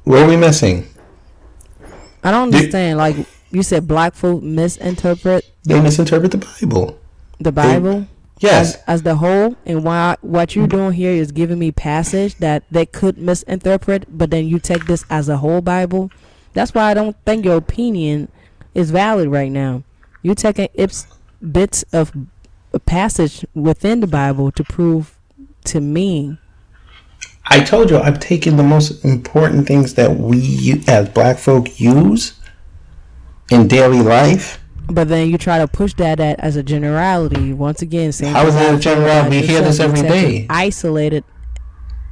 [0.04, 0.88] What are we missing?
[2.24, 2.98] I don't Do- understand.
[2.98, 3.16] Like
[3.50, 6.98] you said, black folk misinterpret They misinterpret the Bible.
[7.38, 8.06] the Bible
[8.40, 8.76] Yes.
[8.76, 12.62] as, as the whole, and why what you're doing here is giving me passage that
[12.70, 16.10] they could misinterpret, but then you take this as a whole Bible.
[16.54, 18.28] That's why I don't think your opinion
[18.74, 19.82] is valid right now.
[20.22, 21.06] You're taking ips,
[21.52, 22.12] bits of
[22.72, 25.18] a passage within the Bible to prove
[25.64, 26.38] to me.
[27.46, 32.38] I told you I've taken the most important things that we as black folk use
[33.50, 34.57] in daily life.
[34.90, 37.52] But then you try to push that at, as a generality.
[37.52, 39.40] Once again, same is thing that a I generality?
[39.40, 40.46] We hear this every day.
[40.48, 41.24] Isolated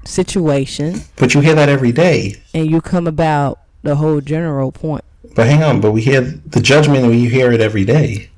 [0.05, 2.37] situation, But you hear that every day.
[2.55, 5.05] and you come about the whole general point.
[5.35, 8.31] But hang on, but we hear the judgment and you hear it every day.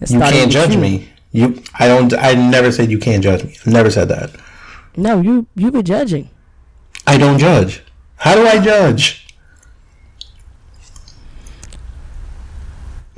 [0.00, 0.80] It You can't judge you.
[0.80, 1.08] me.
[1.32, 3.56] You I don't I never said you can't judge me.
[3.66, 4.30] I never said that.
[4.96, 6.28] No, you you be judging.
[7.06, 7.82] I don't judge.
[8.16, 9.28] How do I judge?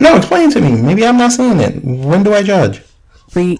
[0.02, 0.80] No, explain to me.
[0.82, 1.84] Maybe I'm not saying it.
[1.84, 2.82] When do I judge?
[3.34, 3.58] Re,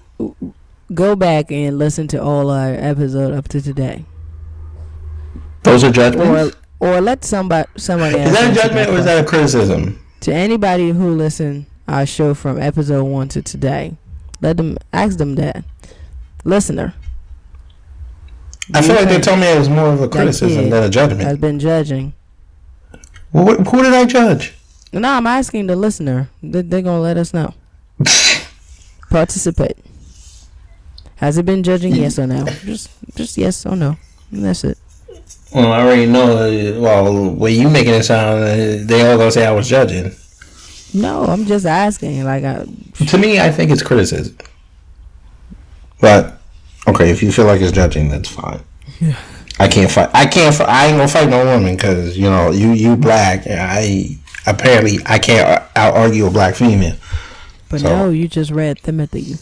[0.93, 4.05] go back and listen to all our episode up to today,
[5.63, 6.57] Those are judgments.
[6.81, 9.99] or let somebody somebody Is that a judgment or is that a criticism?
[10.21, 13.97] to anybody who listened our show from episode one to today?
[14.41, 15.65] Let them ask them that
[16.45, 16.95] listener.
[18.75, 21.21] I feel like they told me it was more of a criticism than a judgment.
[21.23, 21.41] judgment.
[21.41, 22.13] been judging.
[23.33, 24.55] Well, wh- who did I judge?
[24.93, 26.29] No, I'm asking the listener.
[26.43, 27.55] They, they're gonna let us know.
[29.11, 29.77] Participate.
[31.17, 31.95] Has it been judging?
[31.95, 32.45] Yes or no?
[32.65, 33.97] Just, just yes or no.
[34.31, 34.79] And that's it.
[35.55, 36.33] Well, I already know.
[36.37, 38.47] uh, Well, way you making it sound, uh,
[38.87, 40.13] they all gonna say I was judging.
[40.95, 42.25] No, I'm just asking.
[42.25, 42.67] Like, I,
[43.07, 44.37] To me, I think it's criticism.
[46.01, 46.39] But
[46.89, 48.61] okay, if you feel like it's judging, that's fine.
[49.01, 49.17] Yeah.
[49.61, 50.11] I can't fight.
[50.13, 50.55] I can't.
[50.55, 53.47] Fight, I ain't gonna fight no woman because you know you you black.
[53.47, 56.97] and I apparently I can't out argue a black female.
[57.69, 59.37] but So- no, you just read Timothy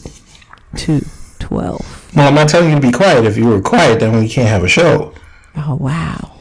[0.75, 1.01] two
[1.39, 2.11] twelve.
[2.15, 3.25] Well, I'm not telling you to be quiet.
[3.25, 5.13] If you were quiet, then we can't have a show.
[5.55, 6.33] Oh wow.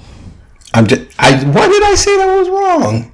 [0.75, 1.03] I'm just.
[1.19, 1.33] I.
[1.45, 3.10] Why did I say that was wrong?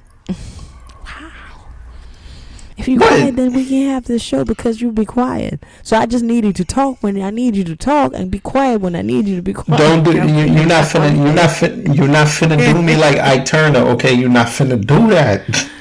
[2.77, 3.09] If you What?
[3.09, 5.63] quiet, then we can't have this show because you be quiet.
[5.81, 8.39] So I just need you to talk when I need you to talk, and be
[8.39, 9.79] quiet when I need you to be quiet.
[9.79, 10.11] Don't do.
[10.13, 10.23] You,
[10.53, 11.15] you're not finna.
[11.15, 11.95] You're not finna.
[11.95, 13.79] You're not finna do me like Ike Turner.
[13.79, 15.69] Okay, you're not finna do that.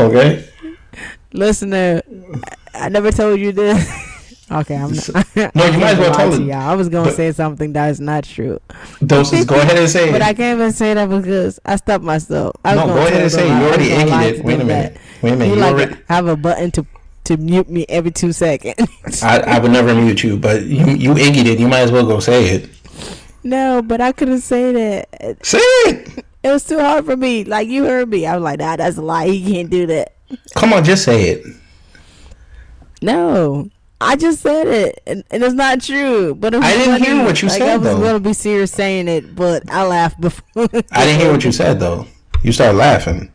[0.00, 0.48] Okay.
[1.34, 2.00] Listener,
[2.74, 3.86] I I never told you this.
[4.50, 5.08] okay, I'm not.
[5.54, 6.42] No, you might as well tell it.
[6.42, 6.54] y'all.
[6.70, 8.60] I was gonna But- say something that is not true,
[9.04, 9.44] Doses.
[9.44, 10.12] Go ahead and say it.
[10.12, 12.56] but I can't even say that because I stopped myself.
[12.64, 13.58] I No, go ahead and say it.
[13.58, 14.44] You already gonna lie egged to it.
[14.46, 14.96] Wait a minute.
[15.22, 15.48] Wait a minute.
[15.48, 15.96] You You like already.
[16.08, 16.86] have a button to
[17.24, 19.22] to mute me every two seconds.
[19.22, 21.60] I, I would never mute you, but you you iggied it.
[21.60, 22.68] You might as well go say it.
[23.44, 25.36] no, but I couldn't say that.
[25.46, 26.24] Say it.
[26.42, 27.44] It was too hard for me.
[27.44, 28.26] Like you heard me.
[28.26, 29.28] I was like, nah, that's a lie.
[29.28, 30.14] He can't do that.
[30.56, 31.46] Come on, just say it.
[33.00, 33.68] No.
[34.02, 36.34] I just said it, and, and it's not true.
[36.34, 37.04] But I didn't funny.
[37.06, 38.00] hear what you like, said, I was though.
[38.00, 40.68] gonna be serious saying it, but I laughed before.
[40.92, 42.06] I didn't hear what you said though.
[42.42, 43.32] You started laughing.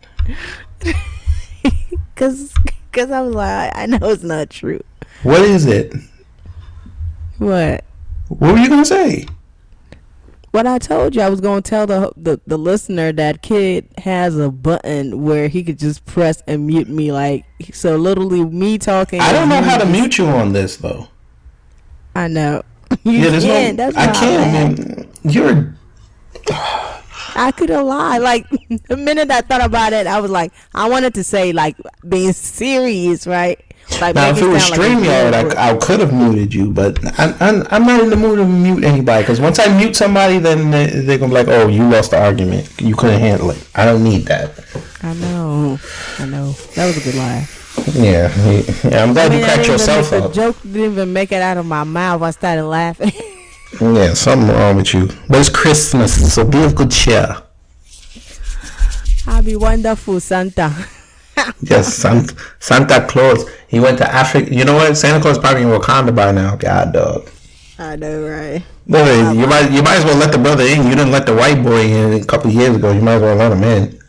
[2.15, 2.51] Cause,
[2.91, 4.81] cause I was like, I, I know it's not true.
[5.21, 5.93] What is it?
[7.37, 7.83] What?
[8.29, 9.27] What were you gonna say?
[10.57, 14.39] What I told you, I was gonna tell the the, the listener that kid has
[14.39, 17.11] a button where he could just press and mute me.
[17.11, 19.21] Like so, literally me talking.
[19.21, 21.09] I don't know how to mute you on this though.
[22.15, 22.63] I know.
[23.03, 23.75] You Yeah, there's can.
[23.75, 23.91] no.
[23.91, 24.79] That's I can't.
[24.79, 25.09] Man.
[25.21, 25.75] You're.
[27.35, 28.23] I could have lied.
[28.23, 28.49] Like
[28.87, 31.77] the minute I thought about it, I was like, I wanted to say like
[32.09, 33.63] being serious, right?
[34.01, 35.57] Like Now, if it was like StreamYard, joke.
[35.57, 38.45] I, I could have muted you, but I, I'm, I'm not in the mood to
[38.45, 41.89] mute anybody because once I mute somebody, then they, they're gonna be like, "Oh, you
[41.89, 42.69] lost the argument.
[42.79, 44.59] You couldn't handle it." I don't need that.
[45.01, 45.79] I know,
[46.19, 46.51] I know.
[46.75, 47.47] That was a good lie.
[47.93, 48.33] Yeah,
[48.83, 49.03] yeah.
[49.03, 51.57] I'm glad I mean, you cracked yourself make, the joke didn't even make it out
[51.57, 52.21] of my mouth.
[52.21, 53.11] I started laughing.
[53.81, 55.07] Yeah, something wrong with you.
[55.27, 57.35] But it's Christmas, so be of good cheer.
[59.27, 60.73] I'll be wonderful, Santa.
[61.61, 63.45] Yes, Santa, Santa Claus.
[63.67, 64.53] He went to Africa.
[64.53, 64.95] You know what?
[64.95, 66.55] Santa Claus probably in Wakanda by now.
[66.55, 67.29] God, dog.
[67.79, 68.63] I know, right?
[68.87, 70.87] Boy, you might you might as well let the brother in.
[70.87, 72.91] You didn't let the white boy in a couple years ago.
[72.91, 73.99] You might as well let him in.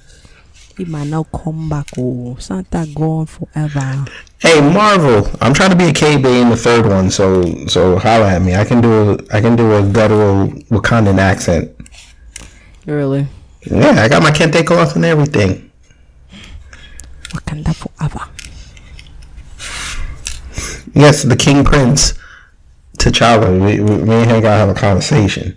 [0.76, 1.86] He might not come back.
[1.98, 4.04] Oh, Santa gone forever.
[4.38, 8.34] Hey Marvel, I'm trying to be a K-Bay in the third one, so so holla
[8.34, 8.54] at me.
[8.54, 11.74] I can do a, I can do a guttural Wakandan accent.
[12.86, 13.26] Really?
[13.68, 15.67] Yeah, I got my kente cloth and everything.
[17.30, 18.20] Wakanda forever.
[20.94, 22.14] Yes, the King Prince,
[22.98, 23.52] T'Challa.
[23.52, 25.56] We, we, me and him gotta have a conversation.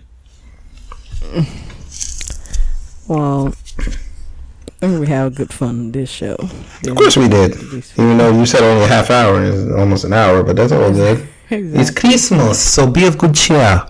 [3.08, 6.36] Well, I think we have good fun on this show.
[6.86, 7.56] Of course we did.
[7.96, 10.92] Even though you said only a half hour, it's almost an hour, but that's all
[10.92, 11.28] good.
[11.54, 13.86] It's Christmas, so be of good cheer.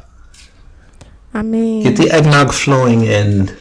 [1.32, 3.56] I mean, Get the eggnog flowing and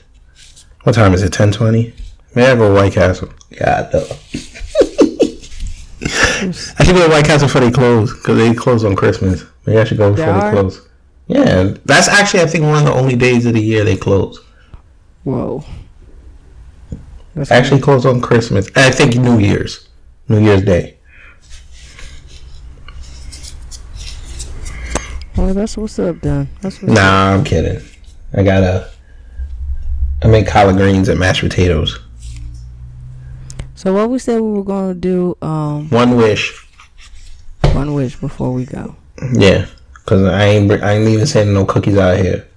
[0.83, 1.33] what time is it?
[1.33, 1.93] Ten twenty.
[2.33, 3.29] May I go White Castle?
[3.57, 3.93] God.
[6.03, 9.43] I should go to White Castle before they close because they close on Christmas.
[9.65, 10.87] Maybe I should go before They they, close.
[11.27, 14.39] Yeah, that's actually I think one of the only days of the year they close.
[15.23, 15.63] whoa.
[17.35, 18.67] That's Actually, close on Christmas.
[18.75, 19.87] I think New Year's,
[20.27, 20.97] New Year's Day.
[25.37, 26.49] Well, that's what's up, then.
[26.59, 27.81] That's what's Nah, I'm kidding.
[28.33, 28.89] I gotta.
[30.23, 31.97] I make collard greens and mashed potatoes.
[33.81, 36.53] So what we said we were gonna do, um, One wish.
[37.73, 38.95] one wish before we go.
[39.33, 39.65] Yeah,
[40.05, 42.47] cause I ain't I ain't even sending no cookies out here.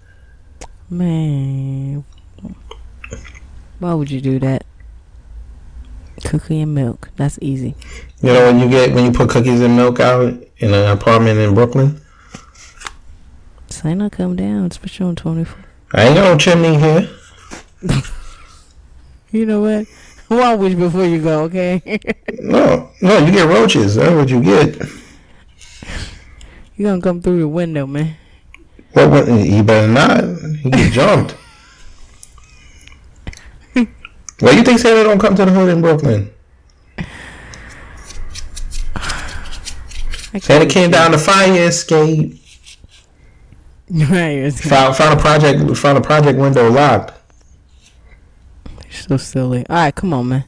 [0.91, 2.05] Man,
[3.79, 4.67] why would you do that?
[6.27, 7.09] Cookie and milk.
[7.17, 7.75] That's easy.
[8.21, 10.25] You know when you get when you put cookies and milk out
[10.59, 12.03] in an apartment in Brooklyn.
[13.71, 15.65] Say not come down, especially on twenty four.
[15.95, 17.09] I ain't got no chimney here.
[19.35, 19.89] You know what?
[20.35, 22.01] One wish before you go, okay?
[22.41, 23.95] No, no, you get roaches.
[23.95, 24.77] That's what you get.
[26.77, 28.17] you gonna come through the window, man.
[28.93, 29.11] What?
[29.11, 30.25] what you better not.
[30.63, 31.35] You get jumped.
[34.41, 36.31] Why you think Santa don't come to the hood in Brooklyn?
[40.39, 42.41] Santa came down the fire escape.
[43.91, 47.13] Right, Found found a project found a project window locked.
[49.09, 49.65] So silly.
[49.69, 50.45] All right, come on, man.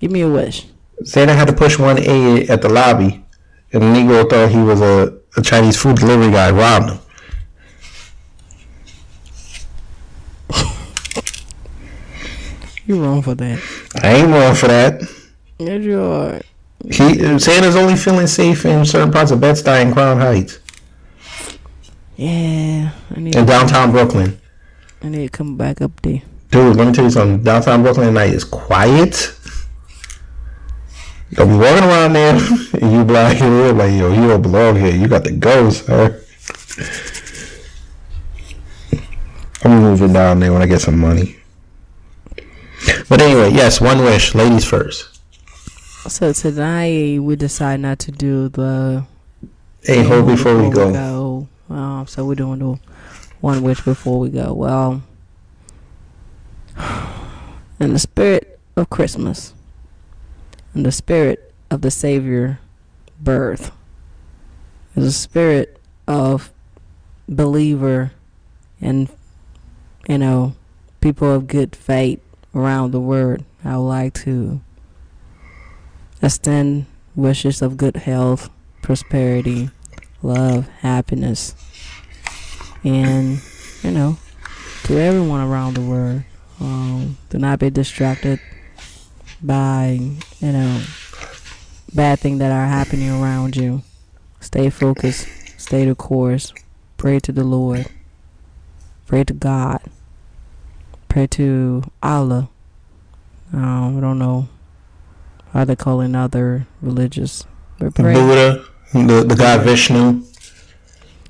[0.00, 0.66] Give me a wish.
[1.04, 3.24] Santa had to push one A at the lobby,
[3.72, 6.98] and the Negro thought he was a, a Chinese food delivery guy, robbed him.
[12.86, 13.60] You're wrong for that.
[14.02, 15.02] I ain't wrong for that.
[15.58, 16.40] Yes, you are.
[16.84, 20.58] He Santa's only feeling safe in certain parts of Bed-Stuy and Crown Heights
[22.16, 23.34] Yeah, I need.
[23.34, 24.38] in downtown Brooklyn.
[25.02, 26.20] I need to come back up there.
[26.54, 27.42] Dude, let me tell you something.
[27.42, 29.34] Downtown Brooklyn at night is quiet.
[31.30, 32.40] Be walking around there and
[32.92, 34.94] you like, you're like, yo, you don't belong here.
[34.94, 36.22] You got to go, sir.
[39.64, 41.38] I'm moving down there when I get some money.
[43.08, 44.32] But anyway, yes, one wish.
[44.36, 45.20] Ladies first.
[46.08, 49.04] So tonight we decide not to do the
[49.82, 51.48] Hey, hold before we go.
[51.68, 52.78] Um, so we're doing the
[53.40, 54.52] one wish before we go.
[54.52, 55.02] Well,
[57.80, 59.54] in the spirit of Christmas,
[60.74, 62.58] in the spirit of the Savior
[63.20, 63.70] birth,
[64.96, 66.52] in the spirit of
[67.28, 68.12] believer
[68.80, 69.08] and
[70.06, 70.54] you know
[71.00, 72.20] people of good faith
[72.54, 74.60] around the world, I would like to
[76.22, 78.50] extend wishes of good health,
[78.82, 79.70] prosperity,
[80.22, 81.54] love, happiness,
[82.82, 83.40] and
[83.82, 84.16] you know,
[84.84, 86.22] to everyone around the world.
[86.60, 88.40] Um, do not be distracted
[89.42, 89.98] by
[90.40, 90.82] you know
[91.94, 93.82] bad things that are happening around you.
[94.40, 95.26] Stay focused.
[95.58, 96.52] Stay the course.
[96.96, 97.86] Pray to the Lord.
[99.06, 99.80] Pray to God.
[101.08, 102.48] Pray to Allah.
[103.52, 104.48] Um, I don't know
[105.52, 107.44] how they call in other religious,
[107.78, 108.14] but pray.
[108.14, 110.22] Buddha, the, the god Vishnu.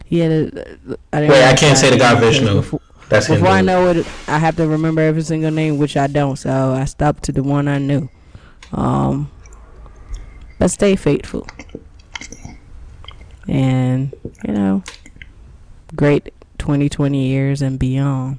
[0.08, 2.54] Yeah, the, the, I Wait, I can't say the god Vishnu.
[2.54, 6.06] Before, That's before I know it, I have to remember every single name, which I
[6.06, 6.36] don't.
[6.36, 8.08] So I stopped to the one I knew.
[8.72, 9.30] Um,
[10.58, 11.46] but stay faithful,
[13.46, 14.14] and
[14.46, 14.82] you know,
[15.94, 18.38] great 2020 years and beyond.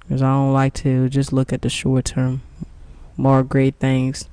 [0.00, 2.42] Because I don't like to just look at the short term.
[3.16, 4.28] More great things.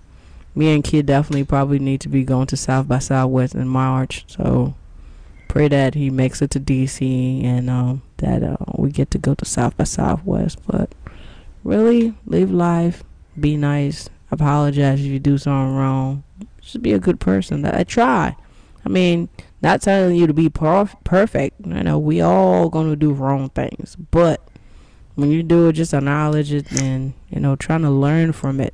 [0.54, 4.26] Me and Kid definitely probably need to be going to South by Southwest in March.
[4.28, 4.76] So
[5.52, 9.36] pray that he makes it to DC and um, that uh, we get to go
[9.36, 10.58] to South by Southwest.
[10.66, 10.96] But
[11.66, 13.04] really, live life,
[13.38, 16.24] be nice, apologize if you do something wrong.
[16.62, 17.66] Just be a good person.
[17.66, 18.38] I try.
[18.86, 19.28] I mean,
[19.62, 21.60] not telling you to be perf- perfect.
[21.66, 24.48] You know, we all gonna do wrong things, but
[25.16, 28.74] when you do it, just acknowledge it and you know, trying to learn from it.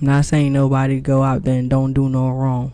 [0.00, 2.72] I'm not saying nobody go out there and don't do no wrong.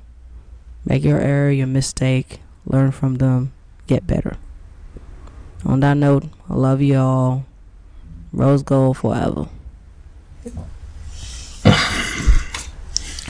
[0.85, 3.53] Make your error, your mistake, learn from them,
[3.87, 4.37] get better.
[5.65, 7.45] On that note, I love you all.
[8.33, 9.49] Rose gold forever.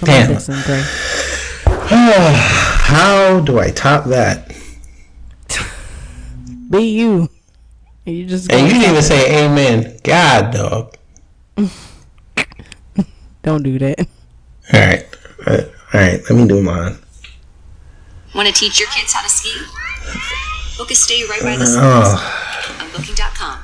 [0.02, 0.22] Come Damn.
[0.22, 0.82] on, Dixon Gray.
[2.84, 4.56] How do I top that?
[6.70, 7.28] Be you.
[8.06, 9.98] And you just And you didn't even say amen.
[10.02, 10.96] God, dog.
[13.42, 14.00] don't do that.
[14.72, 15.06] All right.
[15.46, 15.56] All
[15.94, 16.20] right.
[16.28, 16.96] Let me do mine.
[18.34, 19.52] Want to teach your kids how to ski?
[20.78, 23.58] Book a stay right by the uh, Oh, schools on booking.com.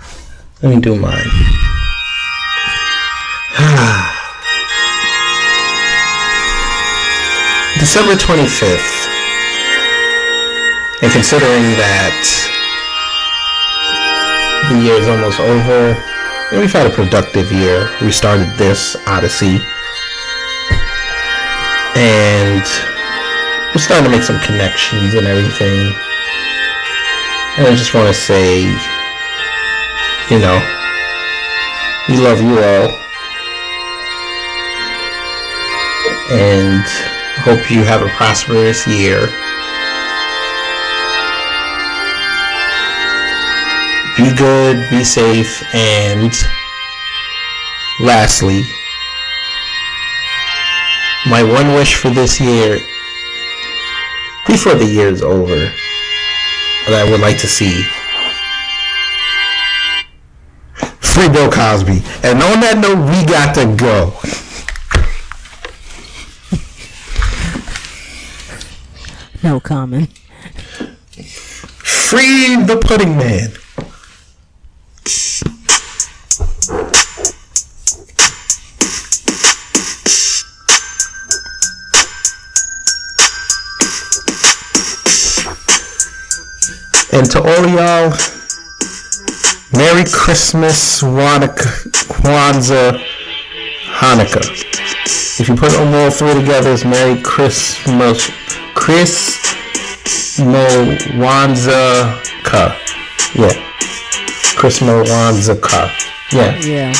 [0.62, 1.26] let me do mine.
[7.78, 9.06] December 25th.
[11.00, 12.18] And considering that
[14.68, 15.94] the year is almost over,
[16.50, 17.88] and we've had a productive year.
[18.02, 19.60] We started this Odyssey.
[21.94, 22.64] And
[23.74, 25.92] we're starting to make some connections and everything.
[27.58, 28.62] And I just want to say,
[30.30, 30.58] you know,
[32.08, 32.98] we love you all.
[36.30, 36.84] And
[37.42, 39.28] hope you have a prosperous year.
[44.16, 46.32] Be good, be safe, and
[48.00, 48.62] lastly,
[51.30, 52.80] my one wish for this year,
[54.48, 55.54] before the year is over,
[56.86, 57.84] that I would like to see
[61.00, 62.02] free Bill Cosby.
[62.22, 64.14] And on that note, we got to go.
[69.42, 70.10] No comment.
[71.84, 73.52] Free the pudding man.
[87.18, 88.12] And to all y'all,
[89.72, 93.00] Merry Christmas, Wanaka- Kwanzaa,
[93.98, 94.46] Hanukkah.
[95.40, 98.30] If you put them all three together, it's Merry Christmas,
[98.74, 99.36] Chris
[100.38, 102.72] Mowanzaka.
[103.34, 103.52] Yeah.
[104.56, 105.90] Chris Mowanzaka.
[106.32, 106.56] Yeah.
[106.60, 106.94] Yeah,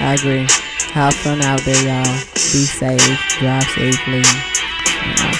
[0.00, 0.46] I agree.
[0.92, 2.14] Have fun out there, y'all.
[2.34, 3.18] Be safe.
[3.38, 4.18] Drive safely.
[4.18, 4.22] You
[5.16, 5.32] know,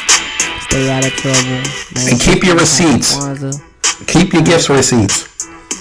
[0.67, 1.63] stay out of trouble.
[2.11, 3.15] And keep your receipts.
[3.15, 3.61] Kwanzaa.
[4.07, 5.27] Keep your gift receipts.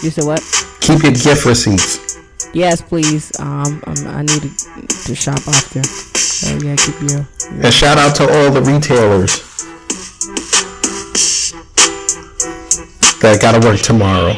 [0.03, 0.41] You said what?
[0.82, 2.18] Keep your gift receipts.
[2.53, 3.32] Yes, please.
[3.39, 5.84] Um, um I need to, to shop after.
[5.84, 7.28] So yeah, keep your.
[7.63, 9.43] And shout out to all the retailers
[13.22, 14.34] that gotta work tomorrow.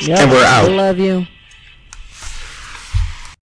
[0.00, 0.68] Yep, And we're out.
[0.68, 1.26] I love you.